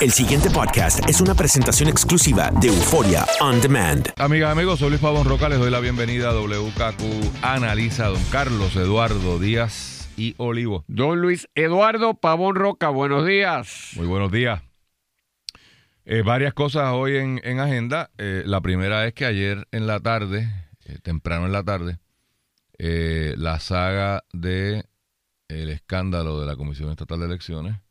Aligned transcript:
El 0.00 0.10
siguiente 0.10 0.50
podcast 0.50 1.08
es 1.08 1.20
una 1.20 1.34
presentación 1.34 1.88
exclusiva 1.88 2.50
de 2.60 2.66
Euforia 2.68 3.24
On 3.40 3.60
Demand. 3.60 4.08
Amigas, 4.18 4.50
amigos, 4.50 4.80
soy 4.80 4.90
Luis 4.90 5.00
Pavón 5.00 5.24
Roca, 5.24 5.48
les 5.48 5.58
doy 5.58 5.70
la 5.70 5.78
bienvenida 5.78 6.30
a 6.30 6.34
WKQ 6.34 7.42
Analiza, 7.42 8.08
don 8.08 8.22
Carlos 8.24 8.74
Eduardo 8.74 9.38
Díaz 9.38 10.10
y 10.16 10.34
Olivo. 10.36 10.84
Don 10.88 11.20
Luis 11.20 11.48
Eduardo 11.54 12.14
Pavón 12.14 12.56
Roca, 12.56 12.88
buenos 12.88 13.24
días. 13.24 13.92
Muy 13.94 14.06
buenos 14.06 14.32
días. 14.32 14.62
Eh, 16.04 16.22
varias 16.22 16.54
cosas 16.54 16.92
hoy 16.92 17.16
en, 17.16 17.40
en 17.44 17.60
agenda. 17.60 18.10
Eh, 18.18 18.42
la 18.44 18.60
primera 18.60 19.06
es 19.06 19.14
que 19.14 19.26
ayer 19.26 19.68
en 19.70 19.86
la 19.86 20.00
tarde, 20.00 20.50
eh, 20.84 20.98
temprano 21.02 21.46
en 21.46 21.52
la 21.52 21.62
tarde, 21.62 21.98
eh, 22.78 23.34
la 23.38 23.60
saga 23.60 24.24
de 24.32 24.84
el 25.48 25.70
escándalo 25.70 26.40
de 26.40 26.46
la 26.46 26.56
Comisión 26.56 26.90
Estatal 26.90 27.20
de 27.20 27.26
Elecciones 27.26 27.83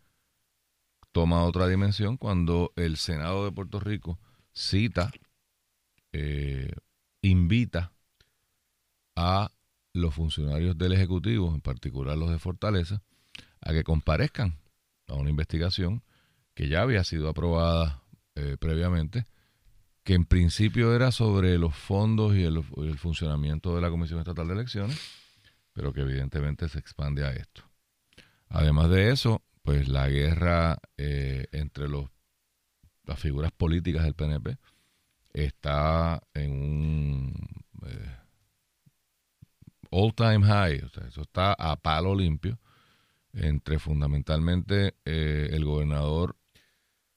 toma 1.14 1.46
otra 1.46 1.68
dimensión 1.68 2.18
cuando 2.18 2.74
el 2.76 2.98
Senado 2.98 3.46
de 3.46 3.52
Puerto 3.54 3.80
Rico 3.80 4.20
cita, 4.52 5.12
eh, 6.12 6.72
invita 7.22 7.94
a 9.16 9.52
los 9.94 10.14
funcionarios 10.14 10.78
del 10.78 10.94
Ejecutivo, 10.94 11.54
en 11.54 11.62
particular 11.62 12.18
los 12.18 12.32
de 12.32 12.40
Fortaleza, 12.40 13.02
a 13.62 13.72
que 13.72 13.84
comparezcan 13.84 14.60
a 15.08 15.14
una 15.14 15.30
investigación 15.30 16.04
que 16.56 16.68
ya 16.68 16.82
había 16.82 17.04
sido 17.04 17.30
aprobada 17.30 18.04
eh, 18.36 18.58
previamente, 18.60 19.28
que 20.04 20.16
en 20.16 20.26
principio 20.26 20.96
era 20.96 21.12
sobre 21.12 21.58
los 21.58 21.76
fondos 21.76 22.36
y 22.36 22.44
el, 22.44 22.64
el 22.78 22.98
funcionamiento 22.98 23.76
de 23.76 23.82
la 23.82 23.90
Comisión 23.90 24.20
Estatal 24.20 24.48
de 24.48 24.54
Elecciones, 24.56 25.00
pero 25.74 25.94
que 25.94 26.02
evidentemente 26.02 26.68
se 26.70 26.80
expande 26.80 27.24
a 27.24 27.32
esto. 27.32 27.64
Además 28.50 28.90
de 28.90 29.12
eso, 29.12 29.42
pues 29.64 29.88
la 29.88 30.10
guerra 30.10 30.78
eh, 30.98 31.48
entre 31.52 31.88
los, 31.88 32.10
las 33.06 33.20
figuras 33.20 33.52
políticas 33.52 34.04
del 34.04 34.14
PNP 34.14 34.58
está 35.34 36.22
en 36.34 36.52
un 36.52 37.34
eh, 37.88 38.18
all 39.90 40.14
time 40.14 40.46
high, 40.46 40.82
o 40.82 40.90
sea, 40.90 41.08
eso 41.08 41.22
está 41.22 41.54
a 41.54 41.76
palo 41.78 42.14
limpio 42.14 42.60
entre 43.34 43.80
fundamentalmente 43.80 44.96
eh, 45.06 45.50
el 45.52 45.66
gobernador 45.66 46.36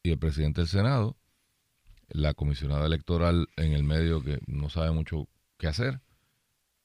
y 0.02 0.12
el 0.12 0.18
presidente 0.18 0.62
del 0.62 0.68
Senado, 0.68 1.16
la 2.08 2.32
comisionada 2.34 2.86
electoral 2.86 3.48
en 3.56 3.72
el 3.72 3.82
medio 3.82 4.22
que 4.22 4.38
no 4.46 4.70
sabe 4.70 4.92
mucho 4.92 5.28
qué 5.58 5.66
hacer, 5.66 6.00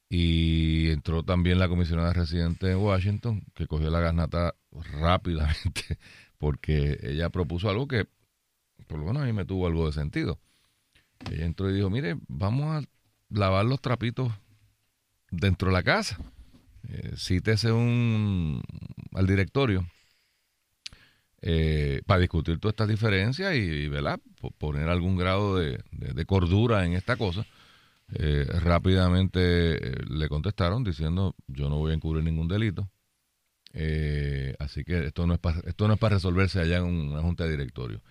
y 0.09 0.89
entró 0.89 1.23
también 1.23 1.59
la 1.59 1.69
comisionada 1.69 2.11
residente 2.11 2.72
en 2.72 2.78
Washington, 2.78 3.44
que 3.53 3.67
cogió 3.67 3.89
la 3.89 4.02
garnata 4.02 4.55
rápidamente, 4.72 5.97
porque 6.38 6.97
ella 7.03 7.30
propuso 7.30 7.69
algo 7.69 7.88
que, 7.88 8.08
por 8.88 9.00
lo 9.00 9.05
menos 9.05 9.23
a 9.23 9.25
mí 9.25 9.33
me 9.33 9.45
tuvo 9.45 9.67
algo 9.67 9.86
de 9.86 9.94
sentido. 9.94 10.39
Ella 11.31 11.45
entró 11.45 11.69
y 11.69 11.73
dijo, 11.73 11.89
mire, 11.89 12.17
vamos 12.28 12.83
a 12.83 12.88
lavar 13.30 13.66
los 13.66 13.81
trapitos 13.81 14.31
dentro 15.30 15.69
de 15.69 15.73
la 15.73 15.83
casa. 15.83 16.17
Eh, 16.89 17.13
cítese 17.16 17.72
un, 17.72 18.61
al 19.13 19.28
directorio 19.28 19.88
eh, 21.41 22.02
para 22.08 22.19
discutir 22.19 22.59
todas 22.59 22.73
estas 22.73 22.88
diferencias 22.88 23.56
y, 23.56 23.85
y 23.85 23.91
poner 24.58 24.89
algún 24.89 25.16
grado 25.16 25.58
de 25.58 26.25
cordura 26.25 26.85
en 26.85 26.94
esta 26.94 27.17
cosa. 27.17 27.45
Eh, 28.13 28.45
rápidamente 28.45 29.39
eh, 29.75 29.95
le 30.09 30.28
contestaron 30.28 30.83
diciendo 30.83 31.33
yo 31.47 31.69
no 31.69 31.78
voy 31.78 31.91
a 31.91 31.95
encubrir 31.95 32.23
ningún 32.23 32.47
delito. 32.47 32.89
Eh, 33.73 34.55
así 34.59 34.83
que 34.83 35.05
esto 35.08 35.25
no 35.27 35.33
es 35.33 35.39
para 35.39 35.59
esto 35.61 35.88
no 35.88 35.94
es 35.94 36.00
para 36.00 36.16
resolverse 36.16 36.59
allá 36.59 36.77
en 36.77 36.86
una 36.86 37.22
junta 37.22 37.45
de 37.45 37.52
directorio. 37.52 38.02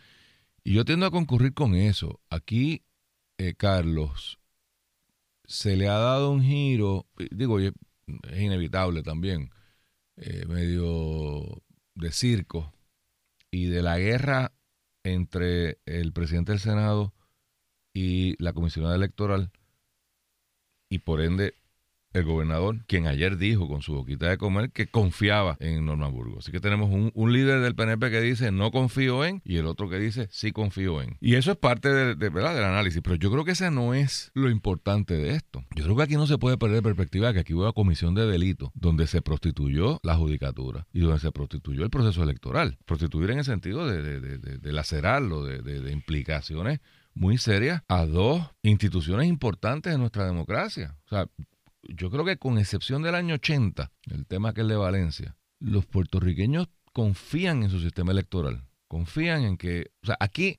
Y 0.64 0.75
yo 0.75 0.84
tiendo 0.84 1.06
a 1.06 1.11
concurrir 1.11 1.55
con 1.55 1.75
eso. 1.75 2.20
Aquí, 2.30 2.84
eh, 3.39 3.55
Carlos, 3.55 4.39
se 5.44 5.77
le 5.77 5.89
ha 5.89 5.98
dado 5.98 6.30
un 6.30 6.42
giro, 6.42 7.06
y 7.19 7.34
digo, 7.34 7.58
es 7.58 7.73
inevitable 8.39 9.02
también, 9.02 9.51
eh, 10.17 10.45
medio 10.46 11.63
de 11.95 12.13
circo 12.13 12.73
y 13.51 13.67
de 13.67 13.83
la 13.83 13.98
guerra 13.98 14.52
entre 15.02 15.79
el 15.86 16.13
presidente 16.13 16.52
del 16.52 16.61
Senado 16.61 17.14
y 17.92 18.42
la 18.42 18.52
comisionada 18.52 18.96
electoral 18.96 19.51
y 20.90 20.98
por 20.98 21.20
ende 21.20 21.55
el 22.12 22.24
gobernador, 22.24 22.84
quien 22.86 23.06
ayer 23.06 23.36
dijo 23.36 23.68
con 23.68 23.82
su 23.82 23.94
boquita 23.94 24.28
de 24.28 24.38
comer 24.38 24.70
que 24.70 24.86
confiaba 24.88 25.56
en 25.60 25.84
Norma 25.86 26.08
Burgos. 26.08 26.44
Así 26.44 26.52
que 26.52 26.60
tenemos 26.60 26.90
un, 26.90 27.32
líder 27.32 27.60
del 27.60 27.76
PNP 27.76 28.10
que 28.10 28.20
dice 28.20 28.50
no 28.50 28.72
confío 28.72 29.24
en 29.24 29.40
y 29.44 29.56
el 29.58 29.66
otro 29.66 29.88
que 29.88 29.98
dice 29.98 30.26
sí 30.30 30.50
confío 30.50 31.00
en. 31.02 31.16
Y 31.20 31.36
eso 31.36 31.52
es 31.52 31.56
parte 31.56 31.88
de, 31.88 32.14
¿verdad? 32.14 32.54
del 32.54 32.64
análisis, 32.64 33.00
pero 33.02 33.14
yo 33.16 33.30
creo 33.30 33.44
que 33.44 33.52
ese 33.52 33.70
no 33.70 33.94
es 33.94 34.32
lo 34.34 34.50
importante 34.50 35.14
de 35.14 35.34
esto. 35.34 35.64
Yo 35.76 35.84
creo 35.84 35.96
que 35.96 36.02
aquí 36.02 36.14
no 36.14 36.26
se 36.26 36.38
puede 36.38 36.58
perder 36.58 36.82
perspectiva 36.82 37.32
que 37.32 37.40
aquí 37.40 37.54
hubo 37.54 37.62
una 37.62 37.72
comisión 37.72 38.14
de 38.14 38.27
delito 38.27 38.72
donde 38.74 39.06
se 39.06 39.22
prostituyó 39.22 40.00
la 40.02 40.16
judicatura 40.16 40.86
y 40.92 41.00
donde 41.00 41.20
se 41.20 41.30
prostituyó 41.30 41.84
el 41.84 41.90
proceso 41.90 42.22
electoral. 42.22 42.78
Prostituir 42.86 43.30
en 43.30 43.38
el 43.38 43.44
sentido 43.44 43.86
de, 43.86 44.20
de, 44.20 44.38
de- 44.38 44.72
lacerarlo, 44.72 45.44
de 45.44 45.92
implicaciones 45.92 46.80
muy 47.14 47.38
serias 47.38 47.82
a 47.88 48.06
dos 48.06 48.42
instituciones 48.62 49.27
importantes 49.27 49.92
de 49.92 49.98
nuestra 49.98 50.27
democracia. 50.27 50.96
O 51.06 51.08
sea, 51.08 51.27
yo 51.83 52.11
creo 52.11 52.24
que 52.24 52.36
con 52.36 52.58
excepción 52.58 53.02
del 53.02 53.14
año 53.14 53.35
80, 53.36 53.91
el 54.11 54.27
tema 54.27 54.52
que 54.52 54.63
es 54.63 54.68
de 54.68 54.77
Valencia, 54.77 55.36
los 55.58 55.86
puertorriqueños 55.86 56.68
confían 56.92 57.63
en 57.63 57.70
su 57.70 57.80
sistema 57.80 58.13
electoral. 58.13 58.67
Confían 58.89 59.42
en 59.45 59.57
que, 59.57 59.90
o 60.02 60.07
sea, 60.07 60.17
aquí, 60.20 60.58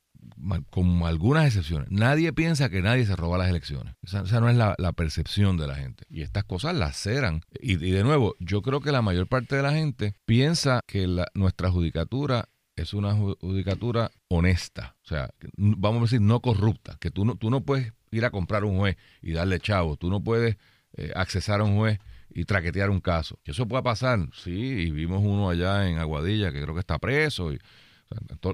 con 0.69 1.03
algunas 1.03 1.45
excepciones, 1.47 1.89
nadie 1.91 2.31
piensa 2.33 2.69
que 2.69 2.81
nadie 2.81 3.05
se 3.05 3.15
roba 3.15 3.37
las 3.37 3.49
elecciones. 3.49 3.95
Esa, 4.03 4.21
esa 4.21 4.39
no 4.39 4.49
es 4.49 4.55
la, 4.55 4.75
percepción 4.93 5.57
de 5.57 5.67
la 5.67 5.75
gente. 5.75 6.05
Y 6.09 6.21
estas 6.21 6.43
cosas 6.45 6.75
laceran. 6.75 7.41
Y, 7.59 7.73
y 7.73 7.91
de 7.91 8.03
nuevo, 8.03 8.35
yo 8.39 8.61
creo 8.61 8.79
que 8.79 8.91
la 8.91 9.01
mayor 9.01 9.27
parte 9.27 9.55
de 9.55 9.63
la 9.63 9.73
gente 9.73 10.15
piensa 10.25 10.81
que 10.87 11.07
la- 11.07 11.27
nuestra 11.33 11.71
judicatura 11.71 12.45
es 12.75 12.93
una 12.93 13.13
ju- 13.15 13.37
judicatura 13.41 14.11
honesta, 14.29 14.95
o 15.03 15.07
sea, 15.07 15.29
vamos 15.57 15.99
a 15.99 16.03
decir 16.03 16.21
no 16.21 16.39
corrupta, 16.39 16.97
que 17.01 17.11
tú 17.11 17.25
no, 17.25 17.35
tú 17.35 17.49
no 17.49 17.61
puedes 17.61 17.91
ir 18.11 18.23
a 18.23 18.31
comprar 18.31 18.63
un 18.63 18.77
juez 18.77 18.95
y 19.21 19.33
darle 19.33 19.59
chavo, 19.59 19.97
tú 19.97 20.09
no 20.09 20.23
puedes 20.23 20.55
eh, 20.97 21.11
accesar 21.15 21.61
a 21.61 21.63
un 21.63 21.75
juez 21.77 21.99
y 22.29 22.45
traquetear 22.45 22.89
un 22.89 23.01
caso. 23.01 23.39
Que 23.43 23.51
eso 23.51 23.67
pueda 23.67 23.83
pasar, 23.83 24.19
sí, 24.33 24.51
y 24.51 24.91
vimos 24.91 25.21
uno 25.23 25.49
allá 25.49 25.89
en 25.89 25.97
Aguadilla 25.97 26.51
que 26.51 26.61
creo 26.61 26.73
que 26.73 26.79
está 26.79 26.97
preso, 26.99 27.51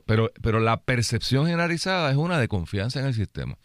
pero, 0.05 0.31
pero 0.41 0.59
la 0.59 0.81
percepción 0.81 1.45
generalizada 1.45 2.11
es 2.11 2.17
una 2.17 2.39
de 2.39 2.47
confianza 2.47 2.99
en 2.99 3.07
el 3.07 3.13
sistema. 3.13 3.57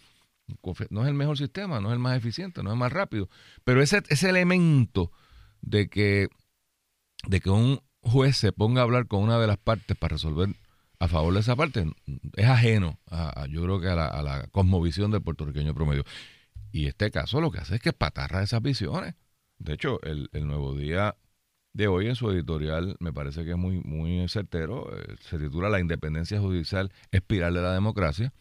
No 0.91 1.03
es 1.03 1.09
el 1.09 1.15
mejor 1.15 1.39
sistema, 1.39 1.81
no 1.81 1.89
es 1.89 1.93
el 1.95 1.99
más 1.99 2.17
eficiente, 2.17 2.63
no 2.63 2.71
es 2.71 2.75
el 2.75 2.79
más 2.79 2.93
rápido, 2.93 3.29
pero 3.65 3.83
ese, 3.83 4.03
ese 4.09 4.29
elemento 4.29 5.13
de 5.63 5.89
que, 5.89 6.29
de 7.27 7.41
que 7.41 7.51
un 7.51 7.81
juez 8.03 8.37
se 8.37 8.53
ponga 8.53 8.81
a 8.81 8.85
hablar 8.85 9.07
con 9.07 9.23
una 9.23 9.39
de 9.39 9.47
las 9.47 9.57
partes 9.59 9.97
para 9.97 10.15
resolver 10.15 10.49
a 10.99 11.09
favor 11.09 11.33
de 11.35 11.41
esa 11.41 11.57
parte 11.57 11.87
es 12.37 12.47
ajeno 12.47 12.99
a, 13.11 13.43
a- 13.43 13.47
yo 13.47 13.63
creo 13.63 13.81
que 13.81 13.89
a 13.89 13.95
la, 13.95 14.09
a 14.09 14.23
la 14.23 14.47
cosmovisión 14.49 15.11
del 15.11 15.23
puertorriqueño 15.23 15.75
promedio. 15.75 16.05
Y 16.73 16.87
este 16.87 17.11
caso 17.11 17.41
lo 17.41 17.51
que 17.51 17.59
hace 17.59 17.77
es 17.77 17.81
que 17.81 17.93
patarra 17.93 18.43
esas 18.43 18.63
visiones. 18.63 19.15
De 19.59 19.75
hecho, 19.75 20.03
el, 20.03 20.29
el 20.33 20.47
Nuevo 20.47 20.75
Día 20.75 21.17
de 21.75 21.87
hoy 21.87 22.09
en 22.09 22.17
su 22.17 22.31
editorial 22.31 22.97
me 22.99 23.13
parece 23.13 23.45
que 23.45 23.53
es 23.53 23.57
muy, 23.57 23.81
muy 23.81 24.27
certero. 24.29 24.91
eh, 24.97 25.17
Se 25.21 25.39
titula 25.39 25.69
La 25.69 25.81
independencia 25.81 26.41
judicial, 26.41 26.91
espiral 27.11 27.55
de 27.55 27.63
la 27.63 27.73
democracia. 27.75 28.33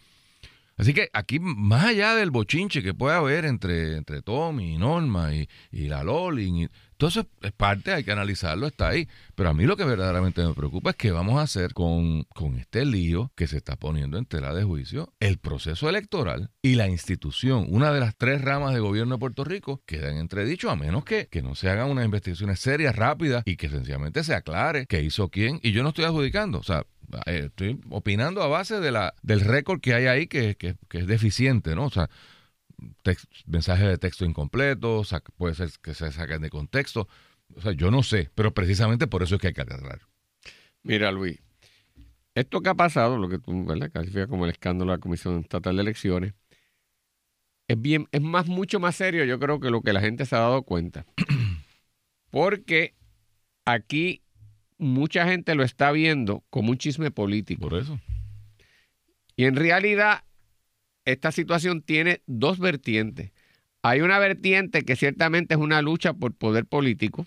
Así 0.81 0.96
que 0.96 1.12
aquí, 1.14 1.40
más 1.40 1.86
allá 1.86 2.16
del 2.16 2.31
bochinche 2.31 2.81
que 2.81 2.96
puede 2.96 3.16
haber 3.16 3.46
entre, 3.46 3.97
entre 3.97 4.24
Tommy 4.24 4.74
y 4.74 4.78
Norma 4.80 5.31
y, 5.31 5.47
y 5.72 5.86
la 5.86 6.03
Lolin, 6.03 6.58
y, 6.58 6.69
todo 6.97 7.09
eso 7.09 7.28
es 7.42 7.52
parte, 7.52 7.94
hay 7.94 8.03
que 8.03 8.12
analizarlo, 8.12 8.66
está 8.66 8.90
ahí. 8.90 9.08
Pero 9.36 9.50
a 9.50 9.53
mí 9.56 9.66
lo 9.66 9.78
que 9.78 9.86
verdaderamente 9.86 10.44
me 10.44 10.56
preocupa 10.56 10.91
es 10.91 10.96
qué 10.96 11.12
vamos 11.12 11.40
a 11.40 11.44
hacer 11.44 11.74
con, 11.74 12.24
con 12.25 12.58
este 12.58 12.84
lío 12.86 13.31
que 13.36 13.46
se 13.46 13.58
está 13.58 13.75
poniendo 13.75 14.18
en 14.18 14.26
tela 14.26 14.56
de 14.56 14.64
juicio. 14.64 15.14
El 15.20 15.38
proceso 15.38 15.88
electoral 15.88 16.50
y 16.64 16.76
la 16.76 16.88
institución, 16.90 17.66
una 17.70 17.91
de 17.91 18.00
las 18.00 18.16
tres 18.16 18.41
ramas 18.41 18.76
de 18.76 18.79
gobierno 18.79 19.16
de 19.16 19.20
Puerto 19.20 19.44
Rico, 19.44 19.82
queda 19.88 20.09
en 20.09 20.17
entredicho 20.17 20.72
a 20.72 20.76
menos 20.76 21.03
que, 21.03 21.28
que 21.28 21.41
no 21.44 21.53
se 21.53 21.70
hagan 21.70 21.90
unas 21.90 22.06
investigaciones 22.06 22.59
serias, 22.59 22.96
rápidas 22.96 23.41
y 23.46 23.56
que 23.56 23.70
sencillamente 23.70 24.23
se 24.23 24.34
aclare 24.35 24.85
qué 24.88 25.02
hizo 25.02 25.29
quién. 25.29 25.59
Y 25.61 25.73
yo 25.73 25.82
no 25.82 25.90
estoy 25.90 26.06
adjudicando, 26.06 26.59
o 26.59 26.64
sea, 26.64 26.85
estoy 27.25 27.79
opinando 27.90 28.41
a 28.41 28.47
base 28.47 28.79
de 28.79 28.91
la, 28.91 29.13
del 29.22 29.41
récord 29.41 29.79
que 29.81 29.93
hay 29.93 30.05
ahí 30.08 30.28
que, 30.28 30.55
que- 30.55 30.75
es 30.91 31.08
deficiente, 31.08 31.75
¿no? 31.75 31.85
O 31.85 31.90
sea, 31.90 32.09
mensajes 33.46 33.87
de 33.87 33.97
texto 33.97 34.25
incompletos, 34.25 35.16
puede 35.37 35.55
ser 35.55 35.69
que 35.81 35.93
se 35.93 36.11
saquen 36.11 36.41
de 36.41 36.49
contexto. 36.49 37.08
O 37.55 37.61
sea, 37.61 37.73
yo 37.73 37.91
no 37.91 38.03
sé, 38.03 38.29
pero 38.35 38.53
precisamente 38.53 39.08
por 39.08 39.23
eso 39.23 39.35
es 39.35 39.41
que 39.41 39.47
hay 39.47 39.53
que 39.53 39.61
aclarar. 39.61 40.02
Mira, 40.84 41.11
Luis, 41.11 41.40
esto 42.34 42.61
que 42.61 42.69
ha 42.69 42.75
pasado, 42.75 43.17
lo 43.17 43.29
que 43.29 43.40
tú 43.40 43.66
calificas 43.93 44.28
como 44.28 44.46
el 44.46 44.52
escándalo 44.52 44.91
de 44.91 44.97
la 44.97 45.02
Comisión 45.02 45.40
Estatal 45.41 45.75
de 45.75 45.81
Elecciones, 45.81 46.34
es 47.67 47.81
bien, 47.81 48.08
es 48.11 48.22
más, 48.22 48.47
mucho 48.47 48.79
más 48.79 48.96
serio, 48.96 49.23
yo 49.25 49.40
creo, 49.40 49.59
que 49.59 49.69
lo 49.69 49.81
que 49.81 49.93
la 49.93 50.02
gente 50.02 50.25
se 50.25 50.35
ha 50.35 50.40
dado 50.40 50.63
cuenta. 50.63 51.05
Porque 52.29 52.96
aquí 53.66 54.22
mucha 54.82 55.26
gente 55.28 55.56
lo 55.56 55.64
está 55.64 55.92
viendo 55.92 56.44
como 56.50 56.72
un 56.72 56.78
chisme 56.78 57.12
político. 57.12 57.70
Por 57.70 57.80
eso. 57.80 58.00
Y 59.36 59.46
en 59.46 59.56
realidad, 59.56 60.24
esta 61.06 61.32
situación 61.32 61.82
tiene 61.82 62.22
dos 62.28 62.60
vertientes. 62.60 63.32
Hay 63.84 64.02
una 64.02 64.20
vertiente 64.20 64.84
que 64.84 64.96
ciertamente 64.96 65.54
es 65.56 65.60
una 65.60 65.82
lucha 65.82 66.14
por 66.14 66.34
poder 66.36 66.66
político 66.66 67.26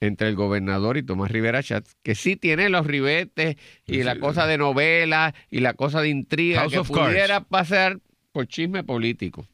entre 0.00 0.28
el 0.28 0.34
gobernador 0.36 0.96
y 0.96 1.02
Tomás 1.02 1.30
Rivera 1.30 1.62
Schatz, 1.62 1.94
que 2.02 2.14
sí 2.14 2.36
tiene 2.36 2.68
los 2.68 2.86
ribetes 2.86 3.56
y 3.86 3.98
Sí, 3.98 4.02
la 4.02 4.14
sí. 4.14 4.20
cosa 4.20 4.46
de 4.46 4.58
novela 4.58 5.34
y 5.50 5.60
la 5.60 5.74
cosa 5.74 6.00
de 6.00 6.08
intriga 6.08 6.60
House 6.60 6.72
que 6.72 6.94
Cards. 6.94 7.10
pudiera 7.10 7.44
pasar 7.44 8.00
por 8.32 8.46
chisme 8.48 8.82
político, 8.84 9.46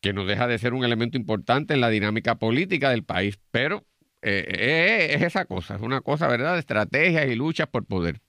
que 0.00 0.12
no 0.12 0.24
deja 0.24 0.46
de 0.46 0.58
ser 0.58 0.74
un 0.74 0.84
elemento 0.84 1.18
importante 1.18 1.74
en 1.74 1.80
la 1.80 1.90
dinámica 1.90 2.36
política 2.38 2.90
del 2.90 3.04
país, 3.04 3.38
pero 3.50 3.86
eh, 4.22 4.44
eh, 4.48 5.14
es 5.14 5.22
esa 5.22 5.44
cosa, 5.44 5.76
es 5.76 5.82
una 5.82 6.00
cosa, 6.00 6.28
¿verdad?, 6.28 6.54
de 6.54 6.60
estrategias 6.60 7.26
y 7.28 7.34
luchas 7.34 7.68
por 7.68 7.86
poder. 7.86 8.20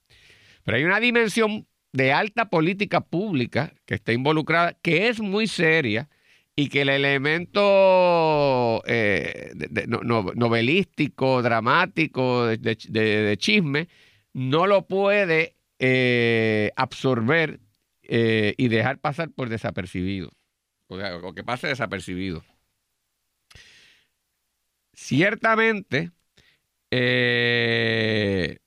Pero 0.64 0.76
hay 0.76 0.84
una 0.84 1.00
dimensión 1.00 1.66
de 1.92 2.12
alta 2.12 2.48
política 2.48 3.00
pública 3.00 3.72
que 3.86 3.94
está 3.94 4.12
involucrada, 4.12 4.78
que 4.82 5.08
es 5.08 5.20
muy 5.20 5.46
seria 5.46 6.08
y 6.54 6.68
que 6.68 6.82
el 6.82 6.88
elemento 6.90 8.82
eh, 8.86 9.52
novelístico, 10.34 11.42
dramático, 11.42 12.46
de, 12.46 13.36
chisme, 13.38 13.88
no 14.32 14.66
lo 14.66 14.86
puede 14.86 15.56
eh, 15.78 16.70
absorber 16.76 17.60
eh, 18.02 18.54
y 18.58 18.68
dejar 18.68 18.98
pasar 18.98 19.30
por 19.30 19.48
desapercibido, 19.48 20.30
o, 20.88 20.98
sea, 20.98 21.16
o 21.16 21.34
que 21.34 21.44
pase 21.44 21.68
desapercibido. 21.68 22.44
Ciertamente, 24.94 26.12
eh, 26.90 28.58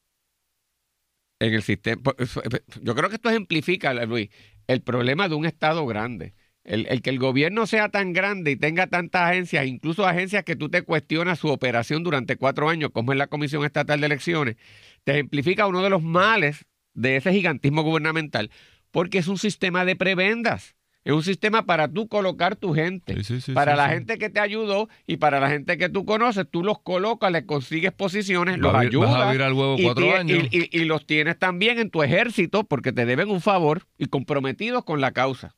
en 1.40 1.54
el 1.54 1.64
sistema, 1.64 2.02
pues, 2.02 2.40
yo 2.82 2.96
creo 2.96 3.10
que 3.10 3.16
esto 3.16 3.30
ejemplifica, 3.30 3.94
Luis, 4.06 4.30
el 4.68 4.82
problema 4.82 5.28
de 5.30 5.36
un 5.36 5.46
Estado 5.46 5.86
grande. 5.86 6.34
El, 6.64 6.88
el 6.88 7.04
que 7.04 7.12
el 7.12 7.20
gobierno 7.20 7.68
sea 7.68 7.90
tan 7.90 8.12
grande 8.12 8.50
y 8.52 8.56
tenga 8.56 8.88
tantas 8.88 9.30
agencias, 9.30 9.68
incluso 9.68 10.08
agencias 10.08 10.44
que 10.44 10.56
tú 10.56 10.68
te 10.70 10.82
cuestionas 10.82 11.38
su 11.38 11.50
operación 11.50 12.04
durante 12.04 12.38
cuatro 12.38 12.70
años, 12.70 12.90
como 12.92 13.12
es 13.12 13.20
la 13.20 13.28
Comisión 13.28 13.64
Estatal 13.66 14.00
de 14.00 14.08
Elecciones, 14.08 14.56
te 15.04 15.12
ejemplifica 15.12 15.68
uno 15.68 15.84
de 15.84 15.92
los 15.92 16.02
males 16.02 16.66
de 16.96 17.18
ese 17.18 17.32
gigantismo 17.34 17.84
gubernamental, 17.84 18.50
porque 18.90 19.20
es 19.20 19.28
un 19.28 19.38
sistema 19.38 19.86
de 19.86 19.96
prebendas. 19.96 20.76
Es 21.06 21.14
un 21.14 21.24
sistema 21.24 21.66
para 21.68 21.88
tú 21.88 22.08
colocar 22.08 22.56
tu 22.56 22.74
gente. 22.74 23.16
Sí, 23.18 23.24
sí, 23.24 23.40
sí, 23.42 23.52
para 23.54 23.76
la 23.76 23.90
gente 23.90 24.18
que 24.18 24.30
te 24.32 24.40
ayudó 24.40 24.90
y 25.06 25.18
para 25.18 25.40
la 25.40 25.50
gente 25.50 25.78
que 25.78 25.88
tú 25.88 26.04
conoces, 26.04 26.46
tú 26.50 26.64
los 26.64 26.82
colocas, 26.82 27.32
les 27.32 27.44
consigues 27.44 27.92
posiciones, 27.94 28.58
los 28.58 28.74
Vas 28.74 28.88
ayudas. 28.88 29.12
vas 29.12 29.22
a 29.28 29.32
virar 29.32 29.54
huevo 29.54 29.76
y 29.78 29.84
cuatro 29.84 30.04
tie- 30.08 30.18
años. 30.18 30.48
y- 30.52 30.58
y- 30.58 30.70
y 30.82 30.86
los 30.86 31.06
tienes 31.06 31.38
también 31.40 31.78
en 31.80 31.92
tu 31.92 32.02
ejército 32.02 32.64
porque 32.64 32.92
te 32.92 33.06
deben 33.06 33.30
un 33.30 33.40
favor 33.40 33.84
y 34.00 34.08
comprometidos 34.08 34.84
con 34.84 35.00
la 35.00 35.12
causa. 35.12 35.56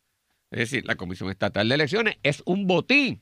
Es 0.52 0.60
decir, 0.60 0.86
la 0.86 0.96
Comisión 0.96 1.30
Estatal 1.30 1.68
de 1.70 1.76
Elecciones 1.76 2.18
es 2.24 2.44
un 2.46 2.68
botín 2.68 3.22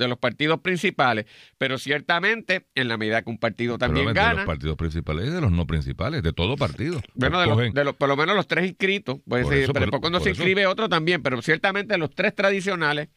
de 0.00 0.08
los 0.08 0.18
partidos 0.18 0.60
principales, 0.60 1.26
pero 1.58 1.78
ciertamente 1.78 2.66
en 2.74 2.88
la 2.88 2.96
medida 2.96 3.22
que 3.22 3.30
un 3.30 3.38
partido 3.38 3.78
también 3.78 4.06
Pero 4.06 4.14
de 4.14 4.20
gana, 4.20 4.34
los 4.38 4.46
partidos 4.46 4.76
principales 4.76 5.28
y 5.28 5.30
de 5.30 5.40
los 5.40 5.52
no 5.52 5.66
principales, 5.66 6.22
de 6.22 6.32
todo 6.32 6.56
partido. 6.56 7.00
bueno, 7.14 7.40
de 7.40 7.46
los- 7.46 7.72
de 7.74 7.92
por 7.92 8.08
lo 8.08 8.16
menos 8.16 8.34
los 8.34 8.48
tres 8.48 8.66
inscritos, 8.68 9.20
Por 9.28 9.38
eso, 9.40 9.48
pero 9.50 9.66
por- 9.72 9.80
después 9.82 10.00
cuando 10.00 10.18
por 10.18 10.24
se 10.24 10.30
eso. 10.32 10.42
inscribe 10.42 10.66
otro 10.66 10.88
también, 10.88 11.22
pero 11.22 11.40
ciertamente 11.42 11.96
los 11.98 12.10
tres 12.14 12.34
tradicionales 12.34 13.08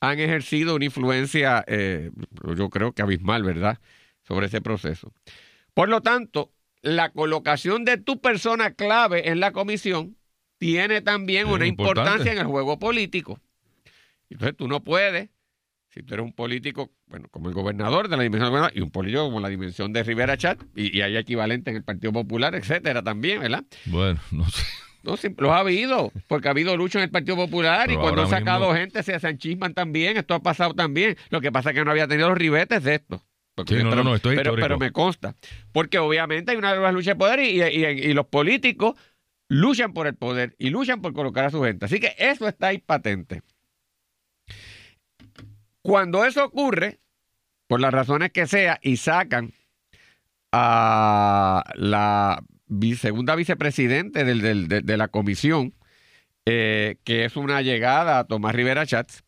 han 0.00 0.18
ejercido 0.20 0.74
una 0.74 0.84
influencia, 0.86 1.64
eh, 1.66 2.10
yo 2.56 2.68
creo 2.70 2.92
que 2.92 3.02
abismal, 3.02 3.42
¿verdad?, 3.44 3.78
sobre 4.26 4.46
ese 4.46 4.60
proceso. 4.60 5.12
Por 5.74 5.88
lo 5.88 6.00
tanto, 6.00 6.52
la 6.82 7.10
colocación 7.12 7.84
de 7.84 7.96
tu 7.96 8.20
persona 8.20 8.72
clave 8.72 9.28
en 9.30 9.40
la 9.40 9.52
comisión 9.52 10.16
tiene 10.58 11.00
también 11.02 11.46
Es 11.48 11.52
una 11.52 11.66
importante. 11.66 12.00
importancia 12.00 12.32
en 12.32 12.38
el 12.38 12.46
juego 12.46 12.78
político. 12.78 13.40
Entonces 14.30 14.56
tú 14.56 14.68
no 14.68 14.82
puedes, 14.82 15.30
si 15.96 16.02
tú 16.02 16.12
eres 16.12 16.24
un 16.26 16.32
político, 16.34 16.90
bueno, 17.06 17.26
como 17.30 17.48
el 17.48 17.54
gobernador 17.54 18.08
de 18.08 18.18
la 18.18 18.22
dimensión 18.22 18.52
del 18.52 18.70
y 18.74 18.82
un 18.82 18.90
político 18.90 19.24
como 19.24 19.40
la 19.40 19.48
dimensión 19.48 19.94
de 19.94 20.02
Rivera 20.02 20.36
Chat, 20.36 20.60
y, 20.74 20.94
y 20.94 21.00
hay 21.00 21.16
equivalente 21.16 21.70
en 21.70 21.76
el 21.78 21.84
Partido 21.84 22.12
Popular, 22.12 22.54
etcétera, 22.54 23.02
también, 23.02 23.40
¿verdad? 23.40 23.64
Bueno, 23.86 24.20
no 24.30 24.44
sé. 24.48 24.62
No, 25.02 25.16
sí, 25.16 25.28
los 25.38 25.50
ha 25.50 25.58
habido, 25.60 26.12
porque 26.28 26.48
ha 26.48 26.50
habido 26.50 26.76
lucha 26.76 26.98
en 26.98 27.04
el 27.04 27.10
Partido 27.10 27.36
Popular 27.36 27.90
y 27.90 27.94
cuando 27.96 28.22
han 28.22 28.28
sacado 28.28 28.66
mismo- 28.66 28.74
gente 28.76 29.02
se, 29.04 29.14
enchisman 29.28 29.72
también, 29.72 30.16
esto 30.18 30.34
ha 30.34 30.42
pasado 30.42 30.74
también. 30.74 31.16
Lo 31.30 31.40
que 31.40 31.50
pasa 31.50 31.70
es 31.70 31.76
que 31.76 31.84
no 31.84 31.90
había 31.92 32.08
tenido 32.08 32.28
los 32.28 32.36
ribetes 32.36 32.82
de 32.82 32.96
esto. 32.96 33.22
Sí, 33.66 33.74
no, 33.84 33.88
pero, 33.90 34.04
no, 34.04 34.18
pero, 34.42 34.54
pero 34.56 34.78
me 34.78 34.90
consta. 34.92 35.34
Porque 35.72 35.98
obviamente 35.98 36.50
hay 36.50 36.58
una 36.58 36.70
nueva 36.74 36.92
lucha 36.92 37.12
de 37.12 37.16
poder 37.16 37.40
y, 37.40 37.62
y- 37.62 37.84
y 38.10 38.12
los 38.12 38.26
políticos 38.26 38.96
luchan 39.48 39.94
por 39.94 40.06
el 40.08 40.14
poder 40.14 40.54
y 40.58 40.68
luchan 40.70 41.00
por 41.00 41.14
colocar 41.14 41.44
a 41.46 41.50
su 41.50 41.62
gente. 41.62 41.86
Así 41.86 41.98
que 42.00 42.14
eso 42.18 42.46
está 42.48 42.66
ahí 42.66 42.78
patente. 42.78 43.40
Cuando 45.86 46.24
eso 46.24 46.44
ocurre, 46.44 46.98
por 47.68 47.80
las 47.80 47.94
razones 47.94 48.32
que 48.32 48.48
sea, 48.48 48.80
y 48.82 48.96
sacan 48.96 49.52
a 50.50 51.62
la 51.76 52.42
segunda 52.98 53.36
vicepresidente 53.36 54.24
de 54.24 54.96
la 54.96 55.06
comisión, 55.06 55.74
eh, 56.44 56.96
que 57.04 57.24
es 57.24 57.36
una 57.36 57.62
llegada 57.62 58.18
a 58.18 58.24
Tomás 58.24 58.56
Rivera 58.56 58.84
Chats, 58.84 59.22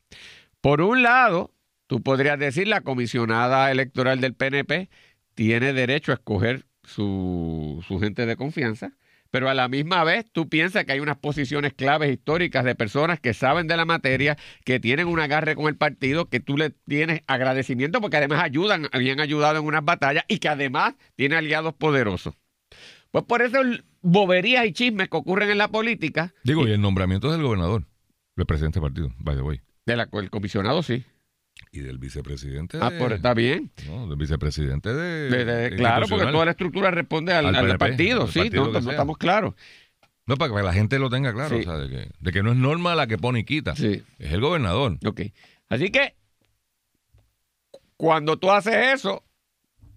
por 0.60 0.80
un 0.80 1.04
lado, 1.04 1.54
tú 1.86 2.02
podrías 2.02 2.40
decir 2.40 2.66
la 2.66 2.80
comisionada 2.80 3.70
electoral 3.70 4.20
del 4.20 4.34
PNP 4.34 4.90
tiene 5.36 5.72
derecho 5.72 6.10
a 6.10 6.16
escoger 6.16 6.66
su, 6.82 7.84
su 7.86 8.00
gente 8.00 8.26
de 8.26 8.34
confianza, 8.34 8.97
pero 9.30 9.48
a 9.48 9.54
la 9.54 9.68
misma 9.68 10.04
vez 10.04 10.26
tú 10.32 10.48
piensas 10.48 10.84
que 10.84 10.92
hay 10.92 11.00
unas 11.00 11.18
posiciones 11.18 11.74
claves 11.74 12.10
históricas 12.12 12.64
de 12.64 12.74
personas 12.74 13.20
que 13.20 13.34
saben 13.34 13.66
de 13.66 13.76
la 13.76 13.84
materia, 13.84 14.36
que 14.64 14.80
tienen 14.80 15.06
un 15.08 15.20
agarre 15.20 15.54
con 15.54 15.66
el 15.66 15.76
partido, 15.76 16.28
que 16.28 16.40
tú 16.40 16.56
le 16.56 16.70
tienes 16.70 17.22
agradecimiento 17.26 18.00
porque 18.00 18.16
además 18.16 18.42
ayudan, 18.42 18.88
habían 18.92 19.20
ayudado 19.20 19.58
en 19.58 19.66
unas 19.66 19.84
batallas 19.84 20.24
y 20.28 20.38
que 20.38 20.48
además 20.48 20.94
tiene 21.16 21.36
aliados 21.36 21.74
poderosos. 21.74 22.34
Pues 23.10 23.24
por 23.24 23.42
eso 23.42 23.60
el- 23.60 23.84
boberías 24.00 24.64
y 24.64 24.72
chismes 24.72 25.08
que 25.08 25.16
ocurren 25.16 25.50
en 25.50 25.58
la 25.58 25.68
política, 25.68 26.32
Digo, 26.44 26.66
y 26.68 26.70
el 26.70 26.80
nombramiento 26.80 27.32
del 27.32 27.42
gobernador, 27.42 27.84
del 28.36 28.46
presidente 28.46 28.80
del 28.80 28.88
partido, 28.90 29.12
by 29.18 29.34
the 29.36 29.42
way, 29.42 29.60
de 29.86 29.96
la 29.96 30.08
el 30.12 30.30
comisionado 30.30 30.82
sí. 30.82 31.04
Y 31.72 31.80
del 31.80 31.98
vicepresidente. 31.98 32.78
Ah, 32.80 32.90
pues 32.98 33.12
está 33.12 33.34
bien. 33.34 33.70
No, 33.86 34.06
del 34.08 34.16
vicepresidente 34.16 34.92
de. 34.94 35.28
De- 35.30 35.44
de- 35.44 35.76
claro, 35.76 36.06
porque 36.08 36.26
toda 36.26 36.44
la 36.44 36.52
estructura 36.52 36.90
responde 36.90 37.32
al, 37.32 37.54
Al 37.54 37.78
partido, 37.78 38.22
al 38.22 38.28
sí, 38.30 38.38
partido 38.40 38.72
no, 38.72 38.78
estamos 38.90 39.18
claros. 39.18 39.54
No, 40.26 40.36
para 40.36 40.54
que 40.54 40.62
la 40.62 40.72
gente 40.72 40.98
lo 40.98 41.08
tenga 41.08 41.32
claro, 41.32 41.56
Sí. 41.56 41.62
o 41.62 41.64
sea, 41.64 41.78
de 41.78 41.88
que, 41.88 42.10
de 42.18 42.32
que 42.32 42.42
no 42.42 42.52
es 42.52 42.56
norma 42.58 42.94
la 42.94 43.06
que 43.06 43.16
pone 43.18 43.40
y 43.40 43.44
quita. 43.44 43.74
Sí. 43.76 44.02
Es 44.18 44.32
el 44.32 44.40
gobernador. 44.40 44.98
Ok. 45.06 45.22
Así 45.70 45.90
que 45.90 46.14
cuando 47.96 48.38
tú 48.38 48.50
haces 48.50 48.74
eso, 48.94 49.24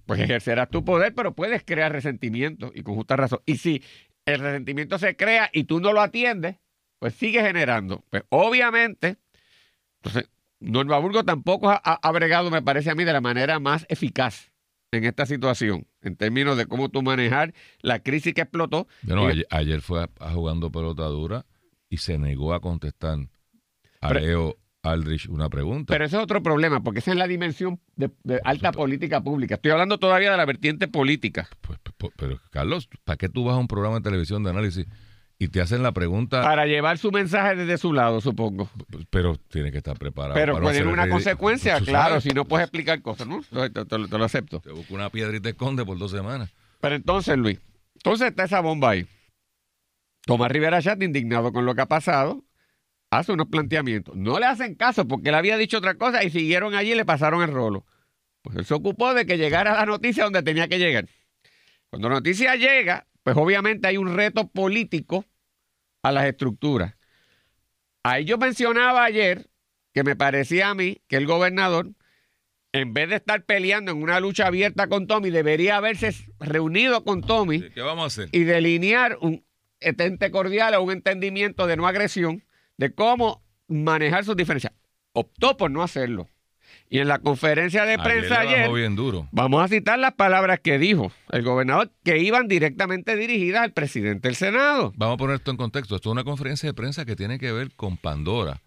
pues 0.05 0.19
ejercerás 0.19 0.69
tu 0.69 0.83
poder, 0.83 1.13
pero 1.13 1.33
puedes 1.35 1.63
crear 1.63 1.91
resentimiento 1.91 2.71
y 2.73 2.81
con 2.83 2.95
justa 2.95 3.15
razón. 3.15 3.39
Y 3.45 3.57
si 3.57 3.83
el 4.25 4.39
resentimiento 4.39 4.97
se 4.99 5.15
crea 5.15 5.49
y 5.53 5.65
tú 5.65 5.79
no 5.79 5.93
lo 5.93 6.01
atiendes, 6.01 6.57
pues 6.99 7.13
sigue 7.13 7.41
generando. 7.41 8.03
Pues 8.09 8.23
obviamente, 8.29 9.17
entonces, 10.01 10.29
Norma 10.61 10.97
Burgo 10.99 11.23
tampoco 11.23 11.69
ha, 11.69 11.75
ha- 11.75 12.11
bregado, 12.11 12.49
me 12.51 12.61
parece 12.61 12.89
a 12.91 12.95
mí, 12.95 13.03
de 13.03 13.13
la 13.13 13.21
manera 13.21 13.59
más 13.59 13.85
eficaz 13.89 14.51
en 14.91 15.03
esta 15.05 15.25
situación, 15.25 15.87
en 16.01 16.15
términos 16.15 16.57
de 16.57 16.65
cómo 16.67 16.89
tú 16.89 17.01
manejar 17.01 17.53
la 17.81 17.99
crisis 18.03 18.33
que 18.33 18.41
explotó. 18.41 18.87
Bueno, 19.03 19.23
Y- 19.27 19.31
ayer, 19.31 19.47
ayer 19.49 19.81
fue 19.81 20.03
a, 20.03 20.09
a 20.19 20.31
jugando 20.31 20.71
pelota 20.71 21.03
dura 21.05 21.45
y 21.89 21.97
se 21.97 22.17
negó 22.17 22.53
a 22.53 22.59
contestar 22.61 23.19
a 24.01 24.07
Pero- 24.09 24.19
Leo 24.19 24.57
Aldrich 24.83 25.27
una 25.29 25.47
pregunta. 25.47 25.93
Pero 25.93 26.05
ese 26.05 26.17
es 26.17 26.23
otro 26.23 26.41
problema, 26.41 26.81
porque 26.81 26.99
esa 26.99 27.11
es 27.11 27.17
la 27.17 27.27
dimensión 27.27 27.79
de, 27.95 28.09
de 28.23 28.41
alta 28.43 28.71
política 28.71 29.21
pública. 29.23 29.55
Estoy 29.55 29.69
hablando 29.71 29.99
todavía 29.99 30.31
de 30.31 30.37
la 30.37 30.45
vertiente 30.45 30.87
política. 30.87 31.47
Pues, 31.61 31.77
pues, 31.97 32.11
pero, 32.17 32.39
Carlos, 32.49 32.89
¿para 33.03 33.17
qué 33.17 33.29
tú 33.29 33.43
vas 33.43 33.55
a 33.55 33.59
un 33.59 33.67
programa 33.67 33.97
de 33.97 34.01
televisión 34.01 34.43
de 34.43 34.49
análisis 34.49 34.87
y 35.41 35.47
te 35.47 35.59
hacen 35.59 35.81
la 35.81 35.91
pregunta? 35.91 36.43
Para 36.43 36.67
llevar 36.67 36.99
su 36.99 37.11
mensaje 37.11 37.55
desde 37.55 37.79
su 37.79 37.93
lado, 37.93 38.21
supongo. 38.21 38.69
Pero 39.09 39.37
tiene 39.37 39.71
que 39.71 39.79
estar 39.79 39.97
preparado. 39.97 40.35
Pero 40.35 40.61
puede 40.61 40.77
tener 40.77 40.93
una 40.93 41.09
consecuencia, 41.09 41.81
claro, 41.81 42.21
si 42.21 42.29
no 42.29 42.45
puedes 42.45 42.65
explicar 42.65 43.01
cosas, 43.01 43.25
¿no? 43.25 43.41
Te, 43.41 43.97
lo 43.97 44.23
acepto. 44.23 44.59
Te 44.59 44.71
busca 44.71 44.93
una 44.93 45.09
piedra 45.09 45.35
y 45.35 45.39
te 45.39 45.49
esconde 45.49 45.83
por 45.83 45.97
dos 45.97 46.11
semanas. 46.11 46.53
Pero 46.79 46.93
entonces, 46.93 47.35
Luis, 47.39 47.59
entonces 47.95 48.27
está 48.27 48.43
esa 48.43 48.59
bomba 48.59 48.91
ahí. 48.91 49.07
Tomás 50.27 50.51
Rivera 50.51 50.79
Chat, 50.79 51.01
indignado 51.01 51.51
con 51.51 51.65
lo 51.65 51.73
que 51.73 51.81
ha 51.81 51.87
pasado, 51.87 52.43
hace 53.09 53.31
unos 53.31 53.47
planteamientos. 53.47 54.15
No 54.15 54.37
le 54.37 54.45
hacen 54.45 54.75
caso 54.75 55.07
porque 55.07 55.29
él 55.29 55.35
había 55.35 55.57
dicho 55.57 55.79
otra 55.79 55.95
cosa 55.95 56.23
y 56.23 56.29
siguieron 56.29 56.75
allí 56.75 56.91
y 56.91 56.95
le 56.95 57.03
pasaron 57.03 57.41
el 57.41 57.51
rolo. 57.51 57.87
Pues 58.43 58.57
él 58.57 58.65
se 58.65 58.75
ocupó 58.75 59.15
de 59.15 59.25
que 59.25 59.39
llegara 59.39 59.73
la 59.73 59.87
noticia 59.87 60.23
donde 60.23 60.43
tenía 60.43 60.67
que 60.67 60.77
llegar. 60.77 61.09
Cuando 61.89 62.09
la 62.09 62.15
noticia 62.17 62.55
llega, 62.57 63.07
pues 63.23 63.35
obviamente 63.37 63.87
hay 63.87 63.97
un 63.97 64.15
reto 64.15 64.47
político 64.47 65.25
a 66.03 66.11
las 66.11 66.25
estructuras. 66.25 66.95
Ahí 68.03 68.25
yo 68.25 68.37
mencionaba 68.37 69.03
ayer 69.03 69.47
que 69.93 70.03
me 70.03 70.15
parecía 70.15 70.69
a 70.69 70.75
mí 70.75 71.01
que 71.07 71.17
el 71.17 71.27
gobernador, 71.27 71.91
en 72.71 72.93
vez 72.93 73.09
de 73.09 73.15
estar 73.17 73.43
peleando 73.43 73.91
en 73.91 74.01
una 74.01 74.19
lucha 74.19 74.47
abierta 74.47 74.87
con 74.87 75.07
Tommy, 75.07 75.29
debería 75.29 75.77
haberse 75.77 76.13
reunido 76.39 77.03
con 77.03 77.21
Tommy 77.21 77.69
¿Qué 77.69 77.81
vamos 77.81 78.03
a 78.03 78.07
hacer? 78.07 78.29
y 78.31 78.43
delinear 78.43 79.17
un, 79.21 79.43
ente 79.81 80.31
cordial 80.31 80.73
o 80.75 80.83
un 80.83 80.91
entendimiento 80.91 81.67
de 81.67 81.75
no 81.75 81.87
agresión 81.87 82.43
de 82.77 82.93
cómo 82.93 83.43
manejar 83.67 84.25
sus 84.25 84.35
diferencias. 84.35 84.73
Optó 85.13 85.57
por 85.57 85.69
no 85.69 85.83
hacerlo. 85.83 86.29
Y 86.93 86.99
en 86.99 87.07
la 87.07 87.19
conferencia 87.19 87.85
de 87.85 87.97
prensa 87.97 88.41
ayer, 88.41 88.69
bien 88.71 88.95
duro. 88.97 89.27
vamos 89.31 89.63
a 89.63 89.69
citar 89.69 89.97
las 89.97 90.11
palabras 90.13 90.59
que 90.59 90.77
dijo 90.77 91.09
el 91.31 91.41
gobernador, 91.41 91.89
que 92.03 92.17
iban 92.19 92.49
directamente 92.49 93.15
dirigidas 93.15 93.61
al 93.63 93.71
presidente 93.71 94.27
del 94.27 94.35
Senado. 94.35 94.91
Vamos 94.97 95.13
a 95.13 95.17
poner 95.17 95.35
esto 95.37 95.51
en 95.51 95.57
contexto. 95.57 95.95
Esto 95.95 96.09
es 96.09 96.11
una 96.11 96.25
conferencia 96.25 96.67
de 96.67 96.73
prensa 96.73 97.05
que 97.05 97.15
tiene 97.15 97.39
que 97.39 97.51
ver 97.53 97.71
con 97.77 97.95
Pandora 97.95 98.61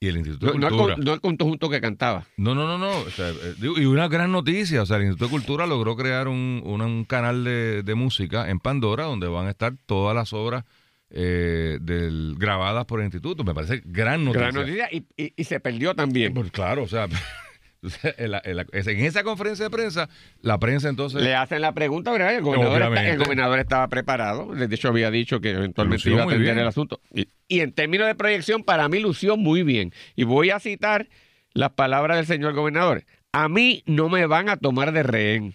y 0.00 0.08
el 0.08 0.16
Instituto 0.16 0.46
No, 0.46 0.52
de 0.54 0.58
no 0.58 0.66
el, 0.68 0.72
Cultura. 0.74 0.96
no 0.98 1.12
el 1.12 1.20
conjunto 1.20 1.68
que 1.68 1.82
cantaba. 1.82 2.24
No, 2.38 2.54
no, 2.54 2.66
no, 2.66 2.78
no. 2.78 2.88
O 3.00 3.10
sea, 3.10 3.28
eh, 3.28 3.54
y 3.60 3.84
una 3.84 4.08
gran 4.08 4.32
noticia. 4.32 4.80
O 4.80 4.86
sea, 4.86 4.96
el 4.96 5.02
Instituto 5.02 5.26
de 5.26 5.30
Cultura 5.30 5.66
logró 5.66 5.94
crear 5.96 6.28
un, 6.28 6.62
un- 6.64 6.80
un 6.80 7.04
canal 7.04 7.44
de, 7.44 7.82
de 7.82 7.94
música 7.94 8.48
en 8.48 8.58
Pandora 8.58 9.04
donde 9.04 9.28
van 9.28 9.46
a 9.48 9.50
estar 9.50 9.74
todas 9.84 10.16
las 10.16 10.32
obras 10.32 10.64
eh, 11.10 11.76
del, 11.82 12.36
grabadas 12.38 12.86
por 12.86 13.00
el 13.00 13.04
instituto. 13.04 13.44
Me 13.44 13.52
parece 13.52 13.82
gran 13.84 14.24
noticia. 14.24 14.46
Gran 14.50 14.54
noticia 14.54 14.88
y, 14.90 15.04
y- 15.22 15.34
y 15.36 15.44
se 15.44 15.60
perdió 15.60 15.94
también. 15.94 16.32
Pues 16.32 16.50
claro, 16.50 16.84
o 16.84 16.88
sea, 16.88 17.06
en, 18.18 18.30
la- 18.30 18.42
en 18.44 18.56
la- 18.56 18.66
en 18.72 19.04
esa 19.04 19.22
conferencia 19.22 19.64
de 19.64 19.70
prensa, 19.70 20.08
la 20.42 20.58
prensa 20.58 20.88
entonces... 20.88 21.22
Le 21.22 21.34
hacen 21.34 21.62
la 21.62 21.72
pregunta, 21.72 22.12
¿verdad? 22.12 22.34
El 22.34 22.42
gobernador, 22.42 22.74
está- 22.76 22.88
Obviamente. 22.88 23.10
el 23.12 23.18
gobernador 23.18 23.58
estaba 23.58 23.88
preparado. 23.88 24.54
De 24.54 24.74
hecho, 24.74 24.88
había 24.88 25.10
dicho 25.10 25.40
que 25.40 25.50
eventualmente 25.50 26.08
Lució 26.08 26.12
iba 26.12 26.22
a 26.22 26.26
atender 26.26 26.58
el 26.58 26.66
asunto. 26.66 27.00
Y, 27.14 27.28
y 27.48 27.60
en 27.60 27.72
términos 27.72 28.06
de 28.06 28.14
proyección, 28.14 28.64
para 28.64 28.88
mí 28.88 29.00
lució 29.00 29.36
muy 29.36 29.62
bien. 29.62 29.92
Y 30.16 30.24
voy 30.24 30.50
a 30.50 30.60
citar 30.60 31.08
las 31.54 31.70
palabras 31.70 32.16
del 32.18 32.26
señor 32.26 32.52
gobernador. 32.54 33.04
A 33.32 33.48
mí 33.48 33.82
no 33.86 34.08
me 34.08 34.26
van 34.26 34.48
a 34.48 34.56
tomar 34.56 34.92
de 34.92 35.02
rehén. 35.02 35.54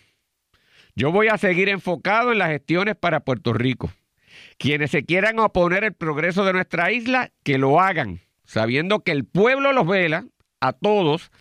Yo 0.95 1.11
voy 1.11 1.27
a 1.27 1.37
seguir 1.37 1.67
enfocado 1.69 2.31
en 2.31 2.37
las 2.39 2.49
gestiones 2.49 2.95
para 2.95 3.19
Puerto 3.19 3.53
Rico. 3.53 3.91
Quienes 4.57 4.91
se 4.91 5.03
quieran 5.03 5.39
oponer 5.39 5.83
el 5.83 5.93
progreso 5.93 6.45
de 6.45 6.53
nuestra 6.53 6.91
isla, 6.91 7.31
que 7.43 7.57
lo 7.57 7.81
hagan, 7.81 8.21
sabiendo 8.45 9.01
que 9.01 9.11
el 9.11 9.25
pueblo 9.25 9.73
los 9.73 9.85
vela 9.85 10.25
a 10.61 10.71
todos 10.71 11.31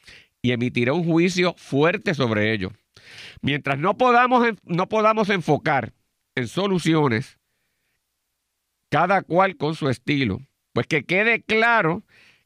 y 0.45 0.53
emitirá 0.53 0.93
un 0.93 1.05
juicio 1.05 1.55
fuerte 1.57 2.13
sobre 2.13 2.53
ellos. 2.53 2.71
Mientras 3.41 3.79
no 3.79 3.97
podamos, 3.97 4.47
no 4.65 4.91
podamos 4.91 5.31
enfocar 5.31 5.95
en 6.35 6.49
soluciones, 6.49 7.39
cada 8.91 9.23
cual 9.23 9.57
con 9.57 9.75
su 9.75 9.89
estilo, 9.89 10.43
pues 10.75 10.87
que 10.87 11.07
quede 11.07 11.43
claro 11.43 12.03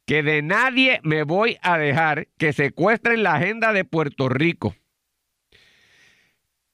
que 0.07 0.23
de 0.23 0.43
nadie 0.43 1.00
me 1.02 1.25
voy 1.25 1.59
a 1.61 1.76
dejar 1.76 2.28
que 2.38 2.52
secuestren 2.52 3.25
la 3.25 3.35
agenda 3.35 3.73
de 3.73 3.85
Puerto 3.85 4.28
Rico. 4.28 4.76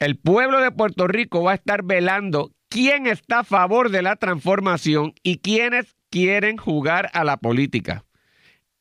El 0.01 0.19
pueblo 0.19 0.61
de 0.61 0.73
Puerto 0.73 1.07
Rico 1.07 1.43
va 1.43 1.53
a 1.53 1.55
estar 1.55 1.85
velando 1.85 2.53
quién 2.69 3.07
está 3.07 3.39
a 3.39 3.45
favor 3.45 3.89
de 3.89 4.03
la 4.03 4.17
transformación 4.17 5.15
y 5.23 5.39
quiénes 5.39 5.97
quieren 6.11 6.59
jugar 6.59 7.09
a 7.15 7.25
la 7.25 7.39
política. 7.39 8.05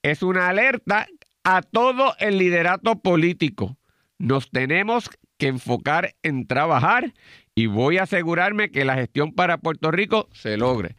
Es 0.01 0.21
una 0.21 0.49
alerta 0.49 1.07
a 1.43 1.61
todo 1.61 2.15
el 2.19 2.37
liderato 2.37 2.99
político. 2.99 3.77
Nos 4.17 4.49
tenemos 4.49 5.09
que 5.37 5.47
enfocar 5.47 6.15
en 6.23 6.47
trabajar 6.47 7.13
y 7.55 7.65
voy 7.67 7.97
a 7.97 8.03
asegurarme 8.03 8.71
que 8.71 8.85
la 8.85 8.95
gestión 8.95 9.33
para 9.33 9.57
Puerto 9.57 9.91
Rico 9.91 10.29
se 10.31 10.57
logre. 10.57 10.95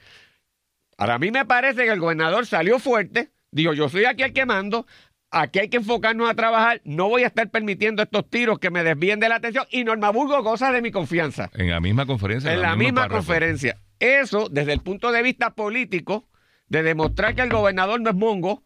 Ahora, 0.98 1.14
a 1.14 1.18
mí 1.18 1.30
me 1.30 1.44
parece 1.44 1.84
que 1.84 1.90
el 1.90 2.00
gobernador 2.00 2.46
salió 2.46 2.78
fuerte, 2.78 3.30
dijo, 3.50 3.72
yo 3.72 3.88
soy 3.88 4.04
aquí 4.04 4.22
el 4.22 4.32
que 4.32 4.46
mando, 4.46 4.86
aquí 5.30 5.58
hay 5.58 5.68
que 5.68 5.78
enfocarnos 5.78 6.30
a 6.30 6.34
trabajar, 6.34 6.80
no 6.84 7.08
voy 7.08 7.24
a 7.24 7.28
estar 7.28 7.50
permitiendo 7.50 8.02
estos 8.02 8.28
tiros 8.30 8.58
que 8.58 8.70
me 8.70 8.84
desvíen 8.84 9.18
de 9.18 9.28
la 9.28 9.36
atención 9.36 9.66
y 9.70 9.82
Norma 9.82 10.10
Burgo 10.10 10.42
goza 10.42 10.70
de 10.70 10.82
mi 10.82 10.90
confianza 10.92 11.50
En 11.54 11.70
la 11.70 11.80
misma 11.80 12.06
conferencia. 12.06 12.52
en 12.52 12.62
la 12.62 12.76
misma 12.76 13.08
conferencia. 13.08 13.78
Eso, 13.98 14.48
desde 14.50 14.72
el 14.72 14.80
punto 14.80 15.10
de 15.10 15.22
vista 15.22 15.54
político, 15.54 16.28
de 16.68 16.82
demostrar 16.82 17.34
que 17.34 17.42
el 17.42 17.50
gobernador 17.50 18.00
no 18.00 18.10
es 18.10 18.16
mongo, 18.16 18.62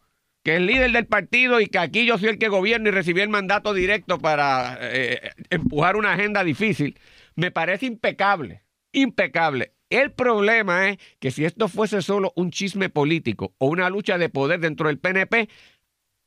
que 0.49 0.55
es 0.55 0.61
líder 0.63 0.91
del 0.91 1.05
partido 1.05 1.61
y 1.61 1.67
que 1.67 1.77
aquí 1.77 2.07
yo 2.07 2.17
soy 2.17 2.29
el 2.29 2.39
que 2.39 2.47
gobierno 2.47 2.89
y 2.89 2.91
recibí 2.91 3.21
el 3.21 3.29
mandato 3.29 3.71
directo 3.71 4.17
para 4.17 4.79
eh, 4.81 5.29
empujar 5.51 5.95
una 5.95 6.13
agenda 6.13 6.43
difícil, 6.43 6.97
me 7.35 7.51
parece 7.51 7.85
impecable, 7.85 8.63
impecable. 8.91 9.73
El 9.91 10.11
problema 10.11 10.89
es 10.89 10.97
que 11.19 11.29
si 11.29 11.45
esto 11.45 11.67
fuese 11.67 12.01
solo 12.01 12.33
un 12.35 12.49
chisme 12.49 12.89
político 12.89 13.53
o 13.59 13.67
una 13.67 13.91
lucha 13.91 14.17
de 14.17 14.29
poder 14.29 14.59
dentro 14.59 14.87
del 14.87 14.97
PNP, 14.97 15.49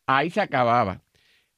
ahí 0.07 0.31
se 0.31 0.41
acababa. 0.41 1.03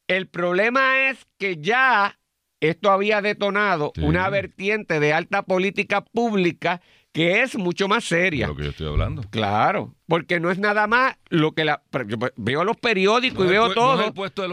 El 0.09 0.27
problema 0.29 1.11
es 1.11 1.27
que 1.39 1.59
ya 1.59 2.19
esto 2.61 2.91
había 2.91 3.21
detonado 3.21 3.93
Sí. 3.95 4.01
una 4.05 4.31
vertiente 4.31 5.01
de 5.01 5.13
alta 5.13 5.43
política 5.43 6.03
pública 6.03 6.81
que 7.15 7.43
es 7.43 7.57
mucho 7.57 7.87
más 7.87 8.03
De 8.09 8.17
seria. 8.17 8.49
lo 8.49 8.57
que 8.57 8.65
yo 8.65 8.71
estoy 8.71 8.89
hablando. 8.89 9.23
Claro, 9.31 9.95
porque 10.09 10.41
no 10.41 10.51
es 10.51 10.59
nada 10.59 10.89
más 10.89 11.17
lo 11.31 11.53
que 11.53 11.65
la... 11.65 11.81
yo 12.09 12.17
veo 12.35 12.65
los 12.65 12.77
periódicos 12.77 13.39
No 13.39 13.45
y 13.47 13.49
veo 13.53 13.73
todo 13.73 13.97
No 13.97 14.05
el 14.09 14.13
puesto 14.13 14.43
de 14.43 14.49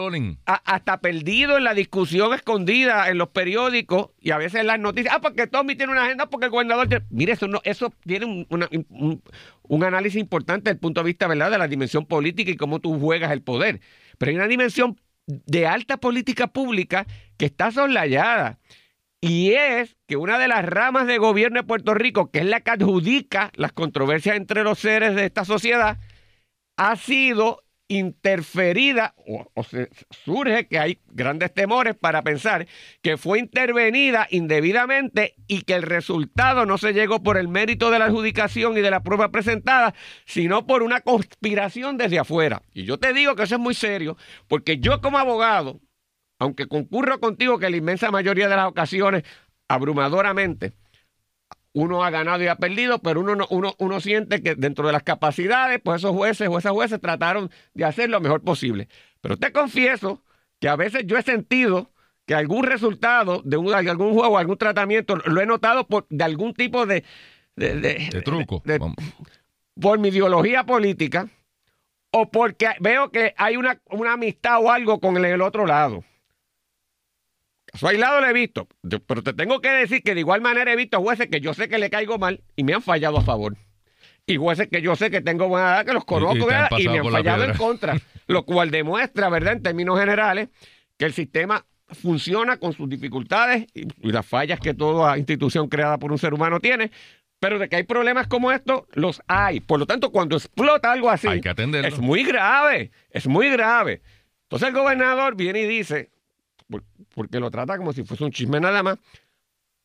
hasta 0.45 1.01
perdido 1.01 1.57
en 1.57 1.63
la 1.63 1.73
discusión 1.73 2.31
escondida 2.35 3.09
en 3.09 3.17
los 3.17 3.29
periódicos 3.29 4.11
y 4.21 4.29
a 4.29 4.37
veces 4.37 4.61
en 4.61 4.67
las 4.67 4.79
noticias. 4.79 5.11
Ah, 5.17 5.21
porque 5.21 5.47
Tommy 5.47 5.75
tiene 5.75 5.91
una 5.91 6.03
agenda, 6.05 6.27
porque 6.27 6.45
el 6.45 6.51
gobernador 6.51 6.87
tiene... 6.87 7.03
Mire, 7.09 7.33
eso, 7.33 7.47
no, 7.47 7.61
eso 7.63 7.91
tiene 8.05 8.27
un, 8.27 8.45
una- 8.49 8.69
un- 8.89 9.23
un 9.63 9.83
análisis 9.83 10.21
importante 10.21 10.65
desde 10.65 10.75
el 10.75 10.79
punto 10.79 11.01
de 11.01 11.05
vista 11.07 11.27
¿verdad? 11.27 11.49
de 11.49 11.57
la 11.57 11.67
dimensión 11.67 12.05
política 12.05 12.51
y 12.51 12.57
cómo 12.57 12.79
tú 12.79 12.99
juegas 12.99 13.31
el 13.31 13.41
poder. 13.41 13.81
Pero 14.19 14.29
hay 14.29 14.35
una 14.35 14.47
dimensión 14.47 14.99
de 15.25 15.65
alta 15.65 15.97
política 15.97 16.45
pública 16.45 17.07
que 17.37 17.45
está 17.45 17.71
soslayada. 17.71 18.59
Y 19.21 19.53
es 19.53 19.95
que 20.07 20.17
una 20.17 20.39
de 20.39 20.47
las 20.47 20.65
ramas 20.65 21.05
de 21.05 21.19
gobierno 21.19 21.61
de 21.61 21.67
Puerto 21.67 21.93
Rico, 21.93 22.31
que 22.31 22.39
es 22.39 22.45
la 22.45 22.61
que 22.61 22.71
adjudica 22.71 23.51
las 23.55 23.71
controversias 23.71 24.35
entre 24.35 24.63
los 24.63 24.79
seres 24.79 25.15
de 25.15 25.25
esta 25.25 25.45
sociedad, 25.45 25.99
ha 26.75 26.95
sido 26.95 27.63
interferida 27.87 29.13
o, 29.27 29.63
se 29.63 29.89
surge 30.09 30.67
que 30.67 30.79
hay 30.79 30.99
grandes 31.07 31.53
temores 31.53 31.93
para 31.93 32.21
pensar 32.21 32.65
que 33.01 33.17
fue 33.17 33.37
intervenida 33.37 34.27
indebidamente 34.31 35.35
y 35.47 35.63
que 35.63 35.73
el 35.73 35.83
resultado 35.83 36.65
no 36.65 36.77
se 36.77 36.93
llegó 36.93 37.21
por 37.21 37.37
el 37.37 37.49
mérito 37.49 37.91
de 37.91 37.99
la 37.99 38.05
adjudicación 38.05 38.77
y 38.77 38.81
de 38.81 38.91
la 38.91 39.03
prueba 39.03 39.29
presentada, 39.29 39.93
sino 40.25 40.65
por 40.65 40.83
una 40.83 41.01
conspiración 41.01 41.97
desde 41.97 42.17
afuera. 42.17 42.61
Y 42.73 42.85
yo 42.85 42.97
te 42.97 43.13
digo 43.13 43.35
que 43.35 43.43
eso 43.43 43.55
es 43.55 43.61
muy 43.61 43.75
serio, 43.75 44.15
porque 44.47 44.79
yo 44.79 45.01
como 45.01 45.17
abogado, 45.17 45.81
aunque 46.41 46.65
concurro 46.67 47.19
contigo 47.19 47.59
que 47.59 47.69
la 47.69 47.77
inmensa 47.77 48.09
mayoría 48.09 48.49
de 48.49 48.55
las 48.55 48.67
ocasiones, 48.67 49.21
abrumadoramente, 49.67 50.73
uno 51.73 52.03
ha 52.03 52.09
ganado 52.09 52.43
y 52.43 52.47
ha 52.47 52.55
perdido, 52.55 52.97
pero 52.97 53.19
uno, 53.21 53.35
no- 53.35 53.45
uno, 53.51 53.75
uno 53.77 54.01
siente 54.01 54.41
que 54.41 54.55
dentro 54.55 54.87
de 54.87 54.93
las 54.93 55.03
capacidades, 55.03 55.79
pues 55.83 56.01
esos 56.01 56.15
jueces 56.15 56.47
o 56.49 56.57
esas 56.57 56.71
jueces 56.71 56.99
trataron 56.99 57.51
de 57.75 57.85
hacer 57.85 58.09
lo 58.09 58.19
mejor 58.21 58.41
posible. 58.41 58.89
Pero 59.21 59.37
te 59.37 59.51
confieso 59.51 60.23
que 60.59 60.67
a 60.67 60.75
veces 60.75 61.03
yo 61.05 61.15
he 61.15 61.21
sentido 61.21 61.91
que 62.25 62.33
algún 62.33 62.63
resultado 62.63 63.43
de, 63.45 63.57
un- 63.57 63.67
de 63.67 63.89
algún 63.91 64.13
juego, 64.15 64.39
algún 64.39 64.57
tratamiento, 64.57 65.17
lo 65.17 65.41
he 65.41 65.45
notado 65.45 65.85
por, 65.87 66.07
de 66.09 66.23
algún 66.23 66.55
tipo 66.55 66.87
de... 66.87 67.03
de- 67.55 67.75
de- 67.79 68.09
De 68.63 68.79
truco. 68.79 68.93
por 69.79 69.99
mi 69.99 70.07
ideología 70.09 70.63
política 70.65 71.27
o 72.11 72.29
porque 72.31 72.69
veo 72.79 73.11
que 73.11 73.35
hay 73.37 73.57
una, 73.57 73.79
una 73.91 74.13
amistad 74.13 74.57
o 74.59 74.71
algo 74.71 74.99
con 74.99 75.17
el, 75.17 75.25
el 75.25 75.41
otro 75.43 75.67
lado. 75.67 76.03
Caso 77.71 77.87
aislado 77.87 78.21
lo 78.21 78.27
he 78.27 78.33
visto, 78.33 78.67
pero 79.07 79.23
te 79.23 79.33
tengo 79.33 79.61
que 79.61 79.69
decir 79.69 80.03
que 80.03 80.13
de 80.13 80.19
igual 80.19 80.41
manera 80.41 80.73
he 80.73 80.75
visto 80.75 80.99
jueces 80.99 81.27
que 81.29 81.39
yo 81.39 81.53
sé 81.53 81.69
que 81.69 81.77
le 81.77 81.89
caigo 81.89 82.17
mal 82.17 82.41
y 82.55 82.63
me 82.63 82.73
han 82.73 82.81
fallado 82.81 83.17
a 83.17 83.21
favor. 83.21 83.55
Y 84.25 84.37
jueces 84.37 84.67
que 84.67 84.81
yo 84.81 84.95
sé 84.95 85.09
que 85.09 85.21
tengo 85.21 85.47
buena 85.47 85.69
edad, 85.69 85.85
que 85.85 85.93
los 85.93 86.05
conozco 86.05 86.37
y 86.77 86.83
y, 86.83 86.89
me 86.89 86.99
han 86.99 87.09
fallado 87.09 87.43
en 87.43 87.53
contra. 87.53 87.97
Lo 88.27 88.45
cual 88.45 88.71
demuestra, 88.71 89.29
¿verdad? 89.29 89.53
En 89.53 89.63
términos 89.63 89.99
generales, 89.99 90.49
que 90.97 91.05
el 91.05 91.13
sistema 91.13 91.65
funciona 91.87 92.57
con 92.57 92.73
sus 92.73 92.87
dificultades 92.87 93.65
y, 93.73 93.87
y 94.07 94.11
las 94.11 94.25
fallas 94.25 94.59
que 94.59 94.73
toda 94.73 95.17
institución 95.17 95.67
creada 95.67 95.97
por 95.97 96.11
un 96.11 96.17
ser 96.17 96.33
humano 96.33 96.59
tiene, 96.59 96.91
pero 97.41 97.57
de 97.57 97.67
que 97.67 97.77
hay 97.77 97.83
problemas 97.83 98.27
como 98.27 98.51
estos, 98.51 98.83
los 98.93 99.19
hay. 99.27 99.61
Por 99.61 99.79
lo 99.79 99.87
tanto, 99.87 100.11
cuando 100.11 100.37
explota 100.37 100.91
algo 100.91 101.09
así, 101.09 101.27
Hay 101.27 101.41
que 101.41 101.49
atenderlo. 101.49 101.87
es 101.87 101.99
muy 101.99 102.23
grave, 102.23 102.91
es 103.09 103.25
muy 103.25 103.49
grave. 103.49 104.01
Entonces 104.43 104.69
el 104.69 104.75
gobernador 104.75 105.35
viene 105.35 105.61
y 105.61 105.67
dice, 105.67 106.11
porque 107.13 107.39
lo 107.39 107.51
trata 107.51 107.77
como 107.77 107.93
si 107.93 108.03
fuese 108.03 108.23
un 108.23 108.31
chisme 108.31 108.59
nada 108.59 108.83
más, 108.83 108.97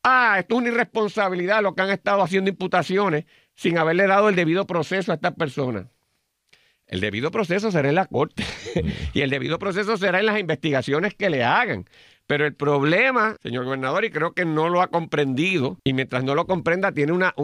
ah, 0.02 0.36
esto 0.38 0.54
es 0.54 0.60
una 0.60 0.68
irresponsabilidad 0.68 1.62
lo 1.62 1.74
que 1.74 1.82
han 1.82 1.90
estado 1.90 2.22
haciendo 2.22 2.50
imputaciones 2.50 3.24
sin 3.54 3.78
haberle 3.78 4.06
dado 4.06 4.28
el 4.28 4.36
debido 4.36 4.66
proceso 4.66 5.12
a 5.12 5.16
estas 5.16 5.34
personas. 5.34 5.86
El 6.86 7.00
debido 7.00 7.30
proceso 7.30 7.72
será 7.72 7.88
en 7.88 7.96
la 7.96 8.06
corte 8.06 8.44
y 9.14 9.20
el 9.22 9.30
debido 9.30 9.58
proceso 9.58 9.96
será 9.96 10.20
en 10.20 10.26
las 10.26 10.38
investigaciones 10.38 11.14
que 11.14 11.30
le 11.30 11.42
hagan. 11.42 11.86
Pero 12.26 12.46
el 12.46 12.54
problema, 12.54 13.36
señor 13.42 13.64
gobernador, 13.64 14.04
y 14.04 14.10
creo 14.10 14.32
que 14.32 14.44
no 14.44 14.68
lo 14.68 14.82
ha 14.82 14.88
comprendido, 14.88 15.78
y 15.84 15.92
mientras 15.92 16.24
no 16.24 16.34
lo 16.34 16.46
comprenda, 16.46 16.92
tiene 16.92 17.12
una, 17.12 17.34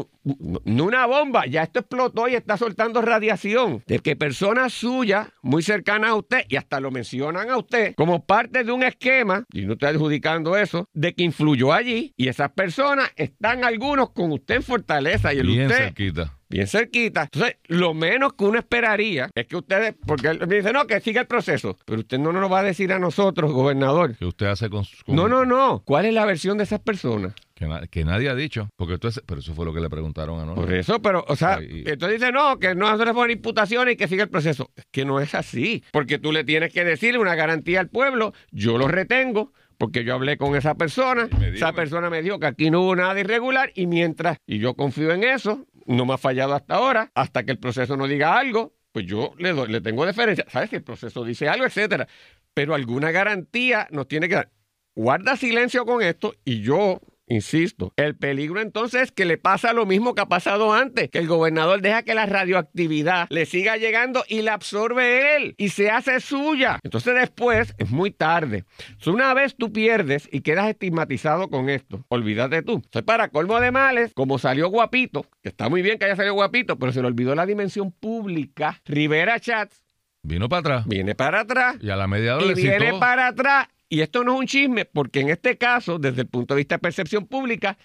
una 0.65 1.07
bomba, 1.07 1.47
ya 1.47 1.63
esto 1.63 1.81
explotó 1.81 2.29
y 2.29 2.35
está 2.35 2.57
soltando 2.57 3.01
radiación, 3.01 3.83
de 3.87 4.01
que 4.01 4.17
personas 4.17 4.73
suyas, 4.73 5.29
muy 5.43 5.63
cercanas 5.63 6.11
a 6.11 6.15
usted, 6.15 6.45
y 6.49 6.57
hasta 6.57 6.81
lo 6.81 6.91
mencionan 6.91 7.51
a 7.51 7.57
usted, 7.57 7.95
como 7.95 8.25
parte 8.25 8.65
de 8.65 8.73
un 8.73 8.83
esquema, 8.83 9.45
y 9.53 9.63
no 9.63 9.75
estoy 9.75 9.91
adjudicando 9.91 10.57
eso, 10.57 10.89
de 10.93 11.15
que 11.15 11.23
influyó 11.23 11.73
allí, 11.73 12.13
y 12.17 12.29
esas 12.29 12.51
personas 12.53 13.11
están 13.17 13.65
algunos 13.65 14.11
con 14.11 14.33
usted 14.33 14.57
en 14.57 14.63
Fortaleza, 14.63 15.33
y 15.33 15.39
el 15.39 15.47
Bien 15.47 15.67
usted 15.67 15.85
cerquita. 15.85 16.39
Bien 16.53 16.67
cerquita. 16.67 17.23
Entonces, 17.25 17.57
lo 17.67 17.95
menos 17.95 18.35
que 18.35 18.45
uno 18.45 18.59
esperaría 18.59 19.31
es 19.35 19.47
que 19.47 19.57
ustedes, 19.57 19.95
porque 20.07 20.29
él 20.29 20.47
me 20.47 20.57
dice, 20.57 20.73
no, 20.73 20.87
que 20.87 21.01
siga 21.01 21.23
el 21.23 21.27
proceso, 21.27 21.77
pero 21.85 22.01
usted 22.01 22.19
no 22.19 22.33
nos 22.33 22.51
va 22.53 22.61
a 22.61 22.63
decir 22.63 22.93
a 22.93 22.99
nosotros, 22.99 23.51
gobernador. 23.53 24.17
¿Qué 24.17 24.27
usted 24.27 24.47
hace 24.47 24.69
con, 24.71 24.85
con- 25.05 25.17
No, 25.17 25.29
no, 25.29 25.45
no. 25.45 25.83
¿Cuál 25.85 26.05
es 26.07 26.15
la 26.15 26.25
versión 26.25 26.59
de 26.59 26.65
esas 26.65 26.81
personas? 26.81 27.35
Que, 27.55 27.67
na- 27.67 27.87
que 27.87 28.05
nadie 28.05 28.29
ha 28.29 28.35
dicho. 28.35 28.69
Porque 28.77 28.99
pero 29.27 29.41
eso 29.41 29.55
fue 29.55 29.65
lo 29.65 29.73
que 29.73 29.81
le 29.81 29.89
preguntaron 29.89 30.41
a 30.41 30.45
Por 30.55 30.59
Norma. 30.65 30.77
eso, 30.77 31.01
pero, 31.01 31.25
o 31.29 31.37
sea, 31.37 31.61
y- 31.63 31.85
entonces 31.87 32.21
dice, 32.21 32.33
no, 32.33 32.59
que 32.59 32.75
no 32.75 32.97
se 32.99 33.05
le 33.05 33.15
ponen 33.15 33.37
imputaciones 33.37 33.95
y 33.95 33.97
que 33.97 34.09
siga 34.09 34.25
el 34.25 34.31
proceso. 34.31 34.71
Es 34.77 34.85
que 34.91 35.05
no 35.05 35.21
es 35.21 35.35
así, 35.35 35.83
porque 35.93 36.19
tú 36.19 36.33
le 36.33 36.45
tienes 36.45 36.73
que 36.73 36.85
decirle 36.85 37.19
una 37.19 37.35
garantía 37.35 37.81
al 37.81 37.89
pueblo, 37.89 38.33
yo 38.51 38.79
lo 38.79 38.89
retengo. 38.89 39.53
Porque 39.79 40.05
yo 40.05 40.15
hablé 40.15 40.37
con 40.37 40.55
esa 40.55 40.77
persona, 40.77 41.25
dijo 41.25 41.43
esa 41.55 41.71
que- 41.71 41.77
persona 41.77 42.09
me 42.09 42.23
dijo 42.23 42.39
que 42.39 42.47
aquí 42.47 42.71
no 42.71 42.83
hubo 42.83 42.95
nada 42.95 43.19
irregular 43.19 43.73
y 43.75 43.89
mientras, 43.89 44.37
y 44.47 44.59
yo 44.61 44.75
confío 44.75 45.11
en 45.13 45.25
eso, 45.25 45.67
no 45.87 46.07
me 46.07 46.15
ha 46.15 46.19
fallado 46.19 46.55
hasta 46.55 46.75
ahora, 46.77 47.11
hasta 47.15 47.45
que 47.45 47.53
el 47.53 47.59
proceso 47.59 47.97
no 47.97 48.07
diga 48.07 48.39
algo, 48.39 48.75
pues 48.93 49.07
yo 49.07 49.35
le, 49.39 49.53
doy- 49.53 49.69
le 49.69 49.81
tengo 49.81 50.07
deferencia. 50.07 50.45
¿Sabes? 50.51 50.71
Si 50.71 50.77
el 50.77 50.83
proceso 50.85 51.25
dice 51.25 51.49
algo, 51.49 51.65
etcétera. 51.67 52.09
Pero 52.55 52.75
alguna 52.75 53.11
garantía 53.11 53.89
nos 53.91 54.09
tiene 54.09 54.29
que 54.29 54.35
dar. 54.37 54.51
Guarda 54.95 55.37
silencio 55.37 55.85
con 55.87 56.03
esto 56.03 56.35
y 56.45 56.61
yo 56.61 57.01
insisto. 57.33 57.93
El 57.97 58.17
peligro 58.17 58.61
entonces 58.61 59.03
es 59.03 59.13
que 59.13 59.25
le 59.25 59.39
pasa 59.39 59.73
lo 59.73 59.87
mismo 59.87 60.15
que 60.15 60.23
ha 60.23 60.27
pasado 60.27 60.73
antes, 60.73 61.11
que 61.11 61.19
el 61.19 61.27
gobernador 61.27 61.81
deja 61.83 62.03
que 62.03 62.15
la 62.15 62.27
radioactividad 62.27 63.27
le 63.31 63.47
siga 63.47 63.77
llegando 63.77 64.25
y 64.29 64.43
la 64.43 64.55
absorbe 64.55 65.37
él 65.37 65.55
y 65.59 65.71
se 65.71 65.91
hace 65.91 66.21
suya. 66.21 66.79
Entonces 66.83 67.15
después 67.15 67.75
es 67.79 67.91
muy 67.91 68.11
tarde. 68.11 68.65
Una 69.07 69.35
vez 69.35 69.57
tú 69.57 69.73
pierdes 69.73 70.29
y 70.33 70.41
quedas 70.41 70.69
estigmatizado 70.69 71.49
con 71.49 71.69
esto, 71.69 72.05
olvídate 72.09 72.63
tú. 72.63 72.75
Entonces 72.75 73.03
para 73.03 73.29
colmo 73.29 73.61
de 73.61 73.71
males, 73.71 74.13
como 74.15 74.39
salió 74.39 74.69
guapito, 74.69 75.27
que 75.43 75.49
está 75.49 75.69
muy 75.69 75.83
bien 75.83 75.99
que 75.99 76.05
haya 76.07 76.17
salido 76.17 76.35
guapito, 76.35 76.79
pero 76.79 76.93
se 76.93 77.01
le 77.01 77.07
olvidó 77.09 77.35
la 77.35 77.47
dimensión 77.47 77.93
pública, 77.93 78.81
Rivera 78.85 79.41
Chats 79.41 79.83
Vino 80.25 80.49
para 80.49 80.61
atrás. 80.61 80.87
viene 80.87 81.17
para 81.17 81.41
atrás 81.41 81.77
Y 81.81 81.91
a 81.91 81.97
la 81.97 82.07
media 82.07 82.37
hora 82.37 82.45
y 82.45 82.49
le 82.51 82.55
viene 82.55 82.87
citó. 82.87 83.01
para 83.01 83.27
atrás. 83.27 83.67
Y 83.93 84.01
esto 84.01 84.25
no 84.25 84.33
es 84.33 84.39
un 84.41 84.47
chisme, 84.47 84.87
porque 84.87 85.21
en 85.21 85.29
este 85.29 85.59
caso, 85.59 85.99
desde 85.99 86.23
el 86.23 86.27
punto 86.27 86.55
de 86.55 86.61
vista 86.61 86.77
de 86.77 86.79
percepción 86.79 87.27
pública, 87.27 87.77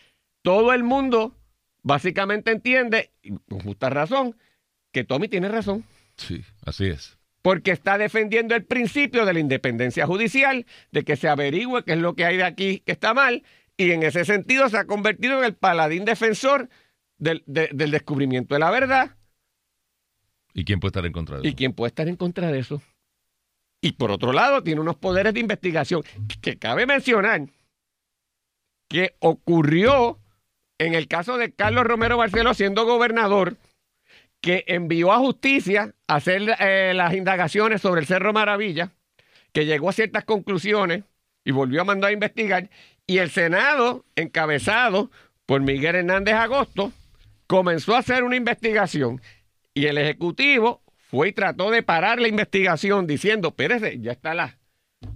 todo 0.42 0.72
el 0.72 0.82
mundo 0.86 1.36
básicamente 1.84 2.50
entiende, 2.52 3.12
y 3.22 3.32
con 3.50 3.60
justa 3.60 3.90
razón, 3.90 4.34
que 4.94 5.04
Tommy 5.04 5.28
tiene 5.28 5.50
razón, 5.50 5.84
Sí, 6.16 6.46
así 6.66 6.86
es. 6.86 7.18
porque 7.42 7.72
está 7.72 7.98
defendiendo 7.98 8.56
el 8.56 8.64
principio 8.64 9.26
de 9.26 9.34
la 9.34 9.42
independencia 9.42 10.08
judicial, 10.08 10.66
de 10.94 11.04
que 11.04 11.18
se 11.18 11.28
averigüe 11.28 11.84
qué 11.84 11.92
es 11.92 12.00
lo 12.00 12.16
que 12.16 12.24
hay 12.24 12.38
de 12.38 12.46
aquí 12.46 12.80
que 12.86 12.94
está 12.94 13.14
mal, 13.14 13.44
y 13.76 13.92
en 13.92 14.02
ese 14.04 14.24
sentido 14.24 14.70
se 14.70 14.78
ha 14.78 14.86
convertido 14.88 15.40
en 15.40 15.44
el 15.44 15.56
paladín 15.56 16.06
defensor 16.06 16.70
del, 17.18 17.44
de- 17.48 17.70
del 17.74 17.92
descubrimiento 17.92 18.56
de 18.56 18.60
la 18.60 18.72
verdad. 18.72 19.18
¿Y 20.54 20.64
quién 20.64 20.80
puede 20.80 20.92
estar 20.92 21.06
en 21.06 21.12
contra 21.12 21.40
de 21.40 21.44
¿Y 21.44 21.50
eso? 21.50 21.58
quién 21.58 21.74
puede 21.74 21.90
estar 21.90 22.08
en 22.08 22.16
contra 22.16 22.50
de 22.50 22.60
eso? 22.60 22.82
Y 23.82 23.94
por 23.94 24.12
otro 24.12 24.34
lado, 24.34 24.64
tiene 24.64 24.82
unos 24.82 24.96
poderes 24.96 25.34
de 25.34 25.40
investigación 25.40 26.04
que 26.42 26.58
cabe 26.58 26.86
mencionar 26.86 27.48
que 28.90 29.16
ocurrió 29.20 30.20
en 30.80 30.94
el 30.94 31.08
caso 31.08 31.38
de 31.38 31.52
Carlos 31.52 31.86
Romero 31.86 32.18
Barceló 32.18 32.54
siendo 32.54 32.86
gobernador, 32.86 33.58
que 34.42 34.64
envió 34.68 35.12
a 35.12 35.18
justicia 35.18 35.96
a 36.08 36.16
hacer 36.16 36.56
eh, 36.60 36.94
las 36.96 37.14
indagaciones 37.14 37.82
sobre 37.82 38.02
el 38.02 38.08
Cerro 38.08 38.34
Maravilla, 38.34 38.92
que 39.52 39.66
llegó 39.66 39.90
a 39.90 39.94
ciertas 39.94 40.24
conclusiones 40.24 41.04
y 41.44 41.52
volvió 41.52 41.82
a 41.82 41.86
mandar 41.86 42.10
a 42.10 42.14
investigar, 42.14 42.70
y 43.08 43.18
el 43.20 43.32
Senado, 43.32 44.06
encabezado 44.16 45.10
por 45.46 45.62
Miguel 45.62 45.96
Hernández 45.96 46.36
Agosto, 46.36 46.92
comenzó 47.48 47.96
a 47.96 48.00
hacer 48.00 48.24
una 48.24 48.36
investigación 48.36 49.22
y 49.74 49.86
el 49.86 49.98
Ejecutivo 49.98 50.82
fue 51.08 51.30
y 51.30 51.32
trató 51.32 51.72
de 51.72 51.84
parar 51.84 52.20
la 52.20 52.28
investigación 52.28 53.08
diciendo, 53.08 53.50
espérese, 53.50 54.00
ya 54.00 54.12
están 54.12 54.38
las 54.38 54.58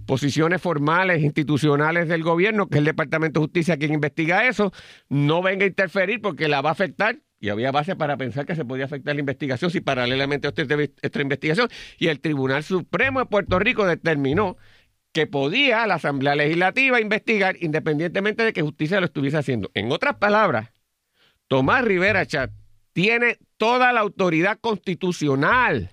posiciones 0.06 0.60
formales, 0.62 1.22
institucionales 1.22 2.08
del 2.08 2.22
gobierno, 2.22 2.68
que 2.68 2.76
es 2.76 2.78
el 2.78 2.86
Departamento 2.86 3.40
de 3.40 3.46
Justicia 3.46 3.76
quien 3.76 3.92
investiga 3.92 4.48
eso, 4.48 4.72
no 5.08 5.42
venga 5.42 5.64
a 5.64 5.68
interferir 5.68 6.20
porque 6.22 6.48
la 6.48 6.62
va 6.62 6.70
a 6.70 6.72
afectar. 6.72 7.18
Y 7.40 7.48
había 7.48 7.72
base 7.72 7.96
para 7.96 8.16
pensar 8.16 8.46
que 8.46 8.54
se 8.54 8.64
podía 8.64 8.84
afectar 8.84 9.16
la 9.16 9.20
investigación 9.20 9.70
si 9.70 9.80
paralelamente 9.80 10.46
a 10.46 10.52
esta, 11.02 11.20
investigación. 11.20 11.68
Y 11.98 12.06
el 12.06 12.20
Tribunal 12.20 12.62
Supremo 12.62 13.18
de 13.18 13.26
Puerto 13.26 13.58
Rico 13.58 13.84
determinó 13.84 14.56
que 15.12 15.26
podía 15.26 15.84
la 15.88 15.96
Asamblea 15.96 16.36
Legislativa 16.36 17.00
investigar 17.00 17.56
independientemente 17.60 18.44
de 18.44 18.52
que 18.52 18.62
justicia 18.62 19.00
lo 19.00 19.06
estuviese 19.06 19.38
haciendo. 19.38 19.72
En 19.74 19.90
otras 19.90 20.16
palabras, 20.16 20.72
Tomás 21.48 21.84
Rivera 21.84 22.24
Chat 22.26 22.52
tiene 22.92 23.38
toda 23.56 23.92
la 23.92 24.00
autoridad 24.00 24.58
constitucional 24.60 25.90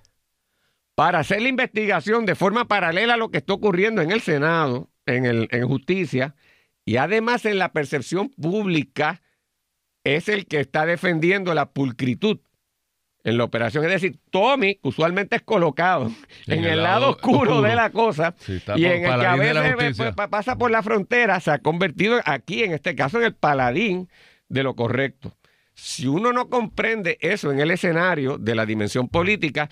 para 0.95 1.19
hacer 1.19 1.41
la 1.41 1.49
investigación 1.49 2.25
de 2.25 2.35
forma 2.35 2.67
paralela 2.67 3.13
a 3.13 3.17
lo 3.17 3.29
que 3.31 3.38
está 3.38 3.53
ocurriendo 3.53 4.01
en 4.01 4.12
el 4.12 4.21
Senado, 4.21 4.89
en, 5.05 5.25
el, 5.25 5.47
en 5.51 5.67
justicia, 5.67 6.35
y 6.85 6.97
además 6.97 7.45
en 7.45 7.57
la 7.57 7.71
percepción 7.71 8.29
pública 8.29 9.21
es 10.03 10.27
el 10.27 10.45
que 10.45 10.59
está 10.59 10.85
defendiendo 10.85 11.53
la 11.53 11.69
pulcritud 11.71 12.39
en 13.23 13.38
la 13.38 13.43
operación. 13.43 13.85
Es 13.85 13.91
decir, 13.91 14.19
Tommy, 14.31 14.79
usualmente 14.81 15.35
es 15.38 15.41
colocado 15.41 16.12
en, 16.47 16.65
el, 16.65 16.83
lado, 16.83 17.12
oscuro, 17.12 17.62
de 17.62 17.75
la 17.75 17.91
cosa, 17.91 18.33
Sí, 18.39 18.62
y 18.75 18.85
en 18.85 19.05
el 19.05 19.19
que 19.19 19.25
a 19.25 19.35
veces 19.35 19.97
pues, 19.97 20.15
pa- 20.15 20.29
pasa 20.29 20.57
por 20.57 20.71
la 20.71 20.81
frontera, 20.83 21.39
se 21.39 21.51
ha 21.51 21.59
convertido 21.59 22.19
aquí, 22.25 22.63
en 22.63 22.73
este 22.73 22.95
caso, 22.95 23.19
en 23.19 23.25
el 23.25 23.35
paladín 23.35 24.09
de 24.47 24.63
lo 24.63 24.75
correcto. 24.75 25.35
Si 25.81 26.07
uno 26.07 26.33
no 26.33 26.49
comprende 26.49 27.17
eso 27.21 27.51
en 27.51 27.59
el 27.61 27.71
escenario 27.71 28.37
de 28.37 28.53
la 28.53 28.65
dimensión 28.65 29.07
política, 29.07 29.69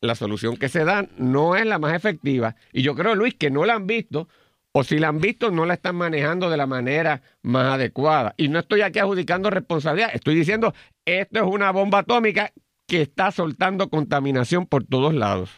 la 0.00 0.14
solución 0.14 0.58
que 0.58 0.68
se 0.68 0.84
da 0.84 1.08
no 1.16 1.56
es 1.56 1.64
la 1.64 1.78
más 1.78 1.94
efectiva. 1.94 2.56
Y 2.72 2.82
yo 2.82 2.94
creo, 2.94 3.14
Luis, 3.14 3.34
que 3.34 3.50
no 3.50 3.64
la 3.64 3.74
han 3.74 3.86
visto, 3.86 4.28
o 4.72 4.84
si 4.84 4.98
la 4.98 5.08
han 5.08 5.18
visto, 5.18 5.50
no 5.50 5.64
la 5.64 5.74
están 5.74 5.96
manejando 5.96 6.50
de 6.50 6.58
la 6.58 6.66
manera 6.66 7.22
más 7.42 7.74
adecuada. 7.74 8.34
Y 8.36 8.48
no 8.48 8.58
estoy 8.58 8.82
aquí 8.82 8.98
adjudicando 8.98 9.48
responsabilidad, 9.48 10.10
estoy 10.12 10.34
diciendo, 10.34 10.74
esto 11.06 11.38
es 11.40 11.46
una 11.46 11.70
bomba 11.70 12.00
atómica 12.00 12.52
que 12.86 13.00
está 13.00 13.32
soltando 13.32 13.88
contaminación 13.88 14.66
por 14.66 14.84
todos 14.84 15.14
lados. 15.14 15.50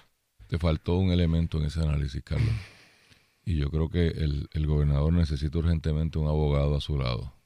Te 0.47 0.59
faltó 0.59 0.97
un 0.97 1.11
elemento 1.11 1.59
en 1.59 1.65
ese 1.65 1.81
análisis, 1.81 2.23
Carlos. 2.23 2.55
Y 3.45 3.57
yo 3.57 3.71
creo 3.71 3.91
que 3.91 4.07
el, 4.07 4.49
el 4.53 4.67
gobernador 4.67 5.13
necesita 5.13 5.59
urgentemente 5.59 6.19
un 6.19 6.29
abogado 6.29 6.77
a 6.77 6.81
su 6.81 6.97
lado. 6.97 7.38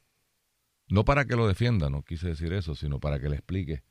No 0.93 1.07
para 1.07 1.25
que 1.25 1.37
lo 1.37 1.49
defienda, 1.49 1.89
no 1.89 2.03
quise 2.03 2.29
decir 2.29 2.53
eso, 2.53 2.75
sino 2.75 3.01
para 3.01 3.19
que 3.19 3.31
le 3.31 3.37
explique 3.37 3.83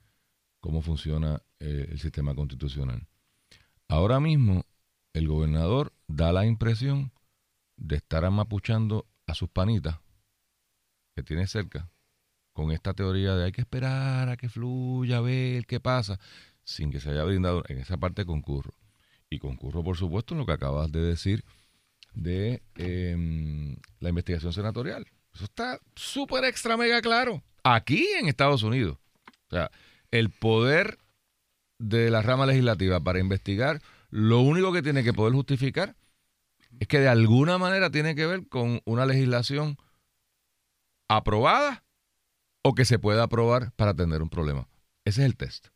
cómo 0.59 0.83
funciona 0.83 1.41
eh, 1.59 1.87
el 1.89 1.99
sistema 1.99 2.35
constitucional. 2.35 3.07
Ahora 3.87 4.19
mismo, 4.19 4.67
el 5.11 5.27
gobernador 5.27 5.93
da 6.07 6.31
la 6.31 6.45
impresión 6.45 7.11
de 7.75 7.95
estar 7.95 8.23
amapuchando 8.23 9.07
a 9.25 9.33
sus 9.33 9.49
panitas 9.49 9.99
que 11.15 11.23
tiene 11.23 11.47
cerca 11.47 11.89
con 12.53 12.71
esta 12.71 12.93
teoría 12.93 13.33
de 13.33 13.45
hay 13.45 13.51
que 13.51 13.61
esperar 13.61 14.29
a 14.29 14.37
que 14.37 14.47
fluya, 14.47 15.17
a 15.17 15.21
ver 15.21 15.65
qué 15.65 15.79
pasa, 15.79 16.19
sin 16.63 16.91
que 16.91 16.99
se 16.99 17.09
haya 17.09 17.23
brindado. 17.23 17.63
En 17.67 17.79
esa 17.79 17.97
parte 17.97 18.25
concurro. 18.25 18.75
Y 19.27 19.39
concurro, 19.39 19.83
por 19.83 19.97
supuesto, 19.97 20.35
en 20.35 20.41
lo 20.41 20.45
que 20.45 20.53
acabas 20.53 20.91
de 20.91 21.01
decir 21.01 21.45
de 22.13 22.61
eh, 22.75 23.75
la 23.99 24.09
investigación 24.09 24.53
senatorial. 24.53 25.07
Eso 25.33 25.45
está 25.45 25.79
súper 25.95 26.43
extra 26.45 26.77
mega 26.77 27.01
claro. 27.01 27.43
Aquí 27.63 28.07
en 28.19 28.27
Estados 28.27 28.63
Unidos. 28.63 28.97
O 29.47 29.55
sea, 29.55 29.71
el 30.11 30.29
poder 30.29 30.97
de 31.79 32.09
la 32.09 32.21
rama 32.21 32.45
legislativa 32.45 32.99
para 32.99 33.19
investigar, 33.19 33.81
lo 34.09 34.41
único 34.41 34.71
que 34.71 34.81
tiene 34.81 35.03
que 35.03 35.13
poder 35.13 35.33
justificar 35.33 35.95
es 36.79 36.87
que 36.87 36.99
de 36.99 37.09
alguna 37.09 37.57
manera 37.57 37.89
tiene 37.89 38.15
que 38.15 38.25
ver 38.25 38.47
con 38.47 38.81
una 38.85 39.05
legislación 39.05 39.77
aprobada 41.09 41.83
o 42.63 42.73
que 42.73 42.85
se 42.85 42.99
pueda 42.99 43.23
aprobar 43.23 43.71
para 43.73 43.93
tener 43.93 44.21
un 44.21 44.29
problema. 44.29 44.67
Ese 45.05 45.21
es 45.21 45.25
el 45.25 45.35
test. 45.35 45.67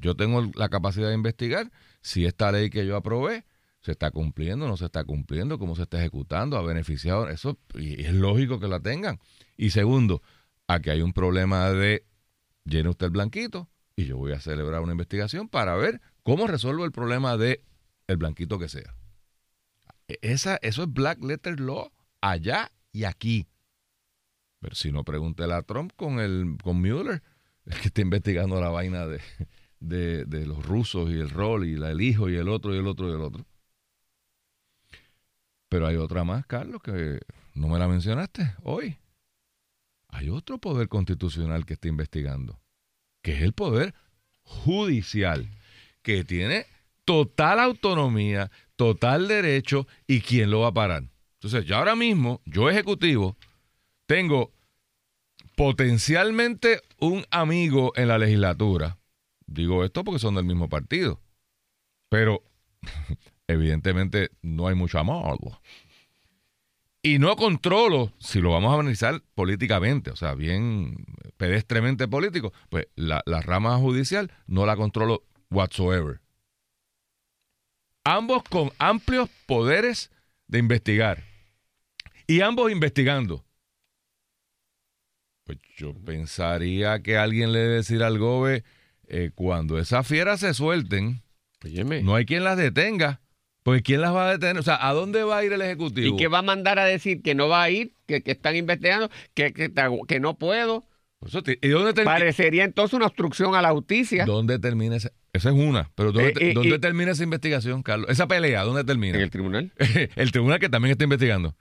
Yo 0.00 0.14
tengo 0.16 0.50
la 0.54 0.68
capacidad 0.68 1.08
de 1.08 1.14
investigar 1.14 1.70
si 2.00 2.24
esta 2.24 2.52
ley 2.52 2.70
que 2.70 2.86
yo 2.86 2.96
aprobé 2.96 3.44
se 3.84 3.92
está 3.92 4.10
cumpliendo, 4.10 4.66
no 4.66 4.78
se 4.78 4.86
está 4.86 5.04
cumpliendo, 5.04 5.58
cómo 5.58 5.76
se 5.76 5.82
está 5.82 5.98
ejecutando, 5.98 6.56
ha 6.56 6.62
beneficiado. 6.62 7.28
Eso 7.28 7.58
es 7.74 8.14
lógico 8.14 8.58
que 8.58 8.66
la 8.66 8.80
tengan. 8.80 9.20
Y 9.58 9.70
segundo, 9.70 10.22
aquí 10.66 10.88
hay 10.88 11.02
un 11.02 11.12
problema 11.12 11.68
de 11.68 12.06
llene 12.64 12.88
usted 12.88 13.06
el 13.06 13.12
blanquito 13.12 13.68
y 13.94 14.06
yo 14.06 14.16
voy 14.16 14.32
a 14.32 14.40
celebrar 14.40 14.80
una 14.80 14.92
investigación 14.92 15.50
para 15.50 15.76
ver 15.76 16.00
cómo 16.22 16.46
resuelvo 16.46 16.86
el 16.86 16.92
problema 16.92 17.36
de 17.36 17.62
el 18.06 18.16
blanquito 18.16 18.58
que 18.58 18.70
sea. 18.70 18.96
E, 20.08 20.18
esa, 20.22 20.56
eso 20.62 20.84
es 20.84 20.92
black 20.92 21.22
letter 21.22 21.60
law 21.60 21.92
allá 22.22 22.72
y 22.90 23.04
aquí. 23.04 23.46
Pero 24.60 24.74
si 24.74 24.92
no, 24.92 25.04
pregúntele 25.04 25.52
a 25.52 25.62
Trump 25.62 25.92
con, 25.94 26.20
el, 26.20 26.56
con 26.62 26.80
Mueller, 26.80 27.22
el 27.66 27.80
que 27.80 27.88
está 27.88 28.00
investigando 28.00 28.58
la 28.62 28.70
vaina 28.70 29.06
de, 29.06 29.20
de, 29.78 30.24
de 30.24 30.46
los 30.46 30.64
rusos 30.64 31.10
y 31.10 31.18
el 31.18 31.28
rol 31.28 31.66
y 31.66 31.76
la, 31.76 31.90
el 31.90 32.00
hijo 32.00 32.30
y 32.30 32.36
el 32.36 32.48
otro 32.48 32.74
y 32.74 32.78
el 32.78 32.86
otro 32.86 33.10
y 33.10 33.12
el 33.12 33.20
otro. 33.20 33.44
Pero 35.74 35.88
hay 35.88 35.96
otra 35.96 36.22
más, 36.22 36.46
Carlos, 36.46 36.80
que 36.80 37.18
no 37.54 37.66
me 37.66 37.80
la 37.80 37.88
mencionaste 37.88 38.54
hoy. 38.62 38.96
Hay 40.06 40.28
otro 40.28 40.58
poder 40.58 40.86
constitucional 40.86 41.66
que 41.66 41.72
está 41.72 41.88
investigando, 41.88 42.60
que 43.22 43.32
es 43.32 43.42
el 43.42 43.54
poder 43.54 43.92
judicial, 44.44 45.50
que 46.00 46.22
tiene 46.22 46.66
total 47.04 47.58
autonomía, 47.58 48.52
total 48.76 49.26
derecho 49.26 49.88
y 50.06 50.20
quién 50.20 50.52
lo 50.52 50.60
va 50.60 50.68
a 50.68 50.74
parar. 50.74 51.08
Entonces, 51.40 51.66
ya 51.66 51.78
ahora 51.78 51.96
mismo, 51.96 52.40
yo 52.44 52.70
ejecutivo, 52.70 53.36
tengo 54.06 54.52
potencialmente 55.56 56.82
un 57.00 57.24
amigo 57.32 57.92
en 57.96 58.06
la 58.06 58.18
legislatura. 58.18 58.96
Digo 59.44 59.84
esto 59.84 60.04
porque 60.04 60.20
son 60.20 60.36
del 60.36 60.44
mismo 60.44 60.68
partido. 60.68 61.20
Pero 62.10 62.44
evidentemente 63.46 64.30
no 64.42 64.68
hay 64.68 64.74
mucho 64.74 64.98
amor. 64.98 65.38
Y 67.02 67.18
no 67.18 67.36
controlo, 67.36 68.12
si 68.18 68.40
lo 68.40 68.52
vamos 68.52 68.72
a 68.72 68.80
analizar 68.80 69.22
políticamente, 69.34 70.10
o 70.10 70.16
sea, 70.16 70.34
bien 70.34 71.04
pedestremente 71.36 72.08
político, 72.08 72.52
pues 72.70 72.86
la, 72.96 73.22
la 73.26 73.42
rama 73.42 73.76
judicial 73.76 74.32
no 74.46 74.64
la 74.64 74.76
controlo 74.76 75.22
whatsoever. 75.50 76.20
Ambos 78.04 78.42
con 78.44 78.70
amplios 78.78 79.28
poderes 79.46 80.10
de 80.46 80.58
investigar. 80.58 81.24
Y 82.26 82.40
ambos 82.40 82.72
investigando. 82.72 83.44
Pues 85.44 85.58
yo 85.76 85.94
pensaría 85.94 87.02
que 87.02 87.18
alguien 87.18 87.52
le 87.52 87.58
debe 87.60 87.74
decir 87.76 88.02
al 88.02 88.18
GOBE, 88.18 88.64
eh, 89.06 89.30
cuando 89.34 89.78
esas 89.78 90.06
fieras 90.06 90.40
se 90.40 90.54
suelten, 90.54 91.22
Óyeme. 91.62 92.02
no 92.02 92.14
hay 92.14 92.24
quien 92.24 92.44
las 92.44 92.56
detenga. 92.56 93.20
Porque 93.64 93.82
¿quién 93.82 94.00
las 94.02 94.14
va 94.14 94.28
a 94.28 94.32
detener? 94.32 94.58
O 94.58 94.62
sea, 94.62 94.86
¿a 94.86 94.92
dónde 94.92 95.24
va 95.24 95.38
a 95.38 95.44
ir 95.44 95.52
el 95.52 95.62
Ejecutivo? 95.62 96.14
¿Y 96.14 96.18
qué 96.18 96.28
va 96.28 96.38
a 96.38 96.42
mandar 96.42 96.78
a 96.78 96.84
decir? 96.84 97.22
Que 97.22 97.34
no 97.34 97.48
va 97.48 97.62
a 97.64 97.70
ir, 97.70 97.94
que, 98.06 98.22
que 98.22 98.30
están 98.32 98.54
investigando, 98.54 99.10
que, 99.34 99.52
que, 99.52 99.72
que 100.06 100.20
no 100.20 100.38
puedo. 100.38 100.86
Te- 101.42 101.58
¿Y 101.62 101.68
dónde, 101.68 101.94
ter- 101.94 102.04
Parecería 102.04 102.64
entonces 102.64 102.92
una 102.92 103.06
obstrucción 103.06 103.54
a 103.54 103.62
la 103.62 103.70
justicia 103.70 104.26
¿Dónde 104.26 104.58
termina 104.58 104.96
esa? 104.96 105.10
Esa 105.32 105.48
es 105.48 105.54
una. 105.54 105.90
Pero 105.94 106.12
¿dónde, 106.12 106.28
Eh, 106.28 106.32
te- 106.34 106.50
eh, 106.50 106.52
dónde 106.54 106.78
termina 106.78 107.12
esa 107.12 107.24
investigación, 107.24 107.82
Carlos? 107.82 108.10
Esa 108.10 108.28
pelea, 108.28 108.62
¿dónde 108.64 108.82
en 108.82 108.86
termina? 108.86 109.18
el 109.18 109.30
tribunal. 109.30 109.72
el 110.16 110.30
tribunal 110.32 110.58
que 110.60 110.68
también 110.68 110.92
está 110.92 111.04
investigando. 111.04 111.48
O 111.48 111.54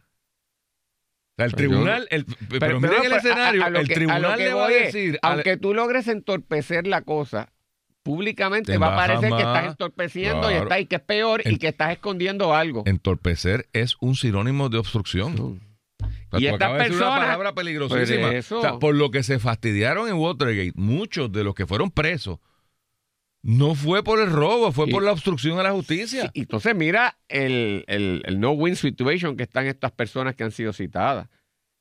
sea, 1.37 1.45
el 1.45 1.51
Pero 1.53 1.63
yo- 1.63 1.69
tribunal, 1.69 2.07
el- 2.11 2.25
pero, 2.49 2.81
miren 2.81 2.97
el 2.97 3.03
pero 3.03 3.15
escenario, 3.15 3.63
a- 3.63 3.67
el 3.69 3.87
que- 3.87 3.93
tribunal 3.95 4.37
le 4.37 4.53
va 4.53 4.65
a 4.67 4.69
decir, 4.69 5.19
aunque 5.21 5.55
tú 5.55 5.73
logres 5.73 6.09
entorpecer 6.09 6.85
la 6.85 7.01
cosa, 7.01 7.52
públicamente 8.03 8.73
Te 8.73 8.77
va 8.77 8.93
a 8.93 8.95
parecer 8.95 9.29
que 9.31 9.37
estás 9.37 9.65
entorpeciendo 9.67 10.51
y, 10.51 10.55
está, 10.55 10.79
y 10.79 10.85
que 10.85 10.97
es 10.97 11.01
peor 11.01 11.41
y 11.45 11.57
que 11.57 11.69
estás 11.69 11.91
escondiendo 11.93 12.53
algo. 12.53 12.83
entorpecer 12.85 13.67
es 13.73 13.95
un 14.01 14.15
sinónimo 14.15 14.69
de 14.69 14.77
obstrucción. 14.77 15.61
O 16.31 16.37
sea, 16.37 16.39
Y 16.39 16.47
estas 16.47 16.73
decir 16.73 16.91
una 16.91 16.99
personas- 16.99 17.19
palabra 17.19 17.53
peligrosísima. 17.55 18.31
Eso. 18.33 18.59
O 18.59 18.61
sea, 18.61 18.79
por 18.79 18.95
lo 18.95 19.09
que 19.11 19.23
se 19.23 19.39
fastidiaron 19.39 20.09
en 20.09 20.15
Watergate, 20.15 20.73
muchos 20.75 21.31
de 21.31 21.43
los 21.43 21.55
que 21.55 21.65
fueron 21.65 21.91
presos, 21.91 22.39
no 23.41 23.75
fue 23.75 24.03
por 24.03 24.19
el 24.19 24.31
robo, 24.31 24.71
fue 24.71 24.87
Y- 24.87 24.91
por 24.91 25.03
la 25.03 25.11
obstrucción 25.11 25.59
a 25.59 25.63
la 25.63 25.71
justicia. 25.71 26.31
Y 26.33 26.41
entonces 26.41 26.75
mira 26.75 27.17
el, 27.27 27.83
el- 27.87 28.21
el 28.25 28.39
no-win 28.39 28.75
situation 28.75 29.35
que 29.37 29.43
están 29.43 29.65
estas 29.67 29.91
personas 29.91 30.35
que 30.35 30.43
han 30.43 30.51
sido 30.51 30.73
citadas. 30.73 31.27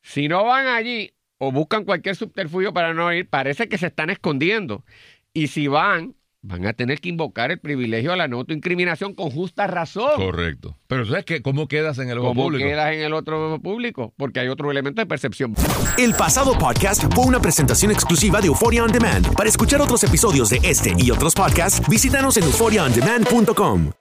Si 0.03 0.27
no 0.29 0.45
van 0.45 0.67
allí 0.67 1.13
o 1.39 1.53
buscan 1.53 1.85
cualquier 1.85 2.17
subterfugio 2.17 2.73
para 2.73 2.95
no 2.95 3.13
ir, 3.13 3.29
parece 3.29 3.69
que 3.69 3.79
se 3.79 3.87
están 3.87 4.11
escondiendo. 4.11 4.85
Y 5.35 5.49
si 5.49 5.67
van, 5.67 6.15
van 6.43 6.67
a 6.67 6.73
tener 6.73 7.01
que 7.01 7.09
invocar 7.09 7.51
el 7.51 7.59
privilegio 7.59 8.13
a 8.13 8.17
la 8.17 8.29
no 8.29 8.39
autoincriminación 8.39 9.15
con 9.15 9.31
justa 9.31 9.67
razón. 9.67 10.17
Correcto. 10.17 10.77
Pero 10.89 11.07
¿sabes 11.07 11.25
qué? 11.25 11.41
¿Cómo 11.41 11.69
quedas 11.69 11.99
en 11.99 12.11
el 12.11 12.19
ojo 12.19 12.29
¿Cómo 12.29 12.45
público? 12.45 12.69
quedas 12.69 12.93
en 12.93 13.01
el 13.01 13.15
otro 13.15 13.59
público? 13.63 14.13
Porque 14.17 14.41
hay 14.41 14.49
otro 14.49 14.71
elemento 14.71 15.01
de 15.01 15.07
percepción. 15.07 15.55
El 15.97 16.15
pasado 16.15 16.59
podcast 16.59 17.05
fue 17.15 17.25
una 17.25 17.41
presentación 17.41 17.93
exclusiva 17.93 18.41
de 18.41 18.49
Euphoria 18.49 18.85
On 18.85 18.93
Demand. 18.93 19.35
Para 19.35 19.49
escuchar 19.49 19.81
otros 19.81 20.03
episodios 20.05 20.51
de 20.51 20.61
este 20.63 20.95
y 20.99 21.11
otros 21.11 21.35
podcasts, 21.35 21.89
visítanos 21.89 22.37
en 22.37 22.45
euphoriaondemand.com. 22.45 23.93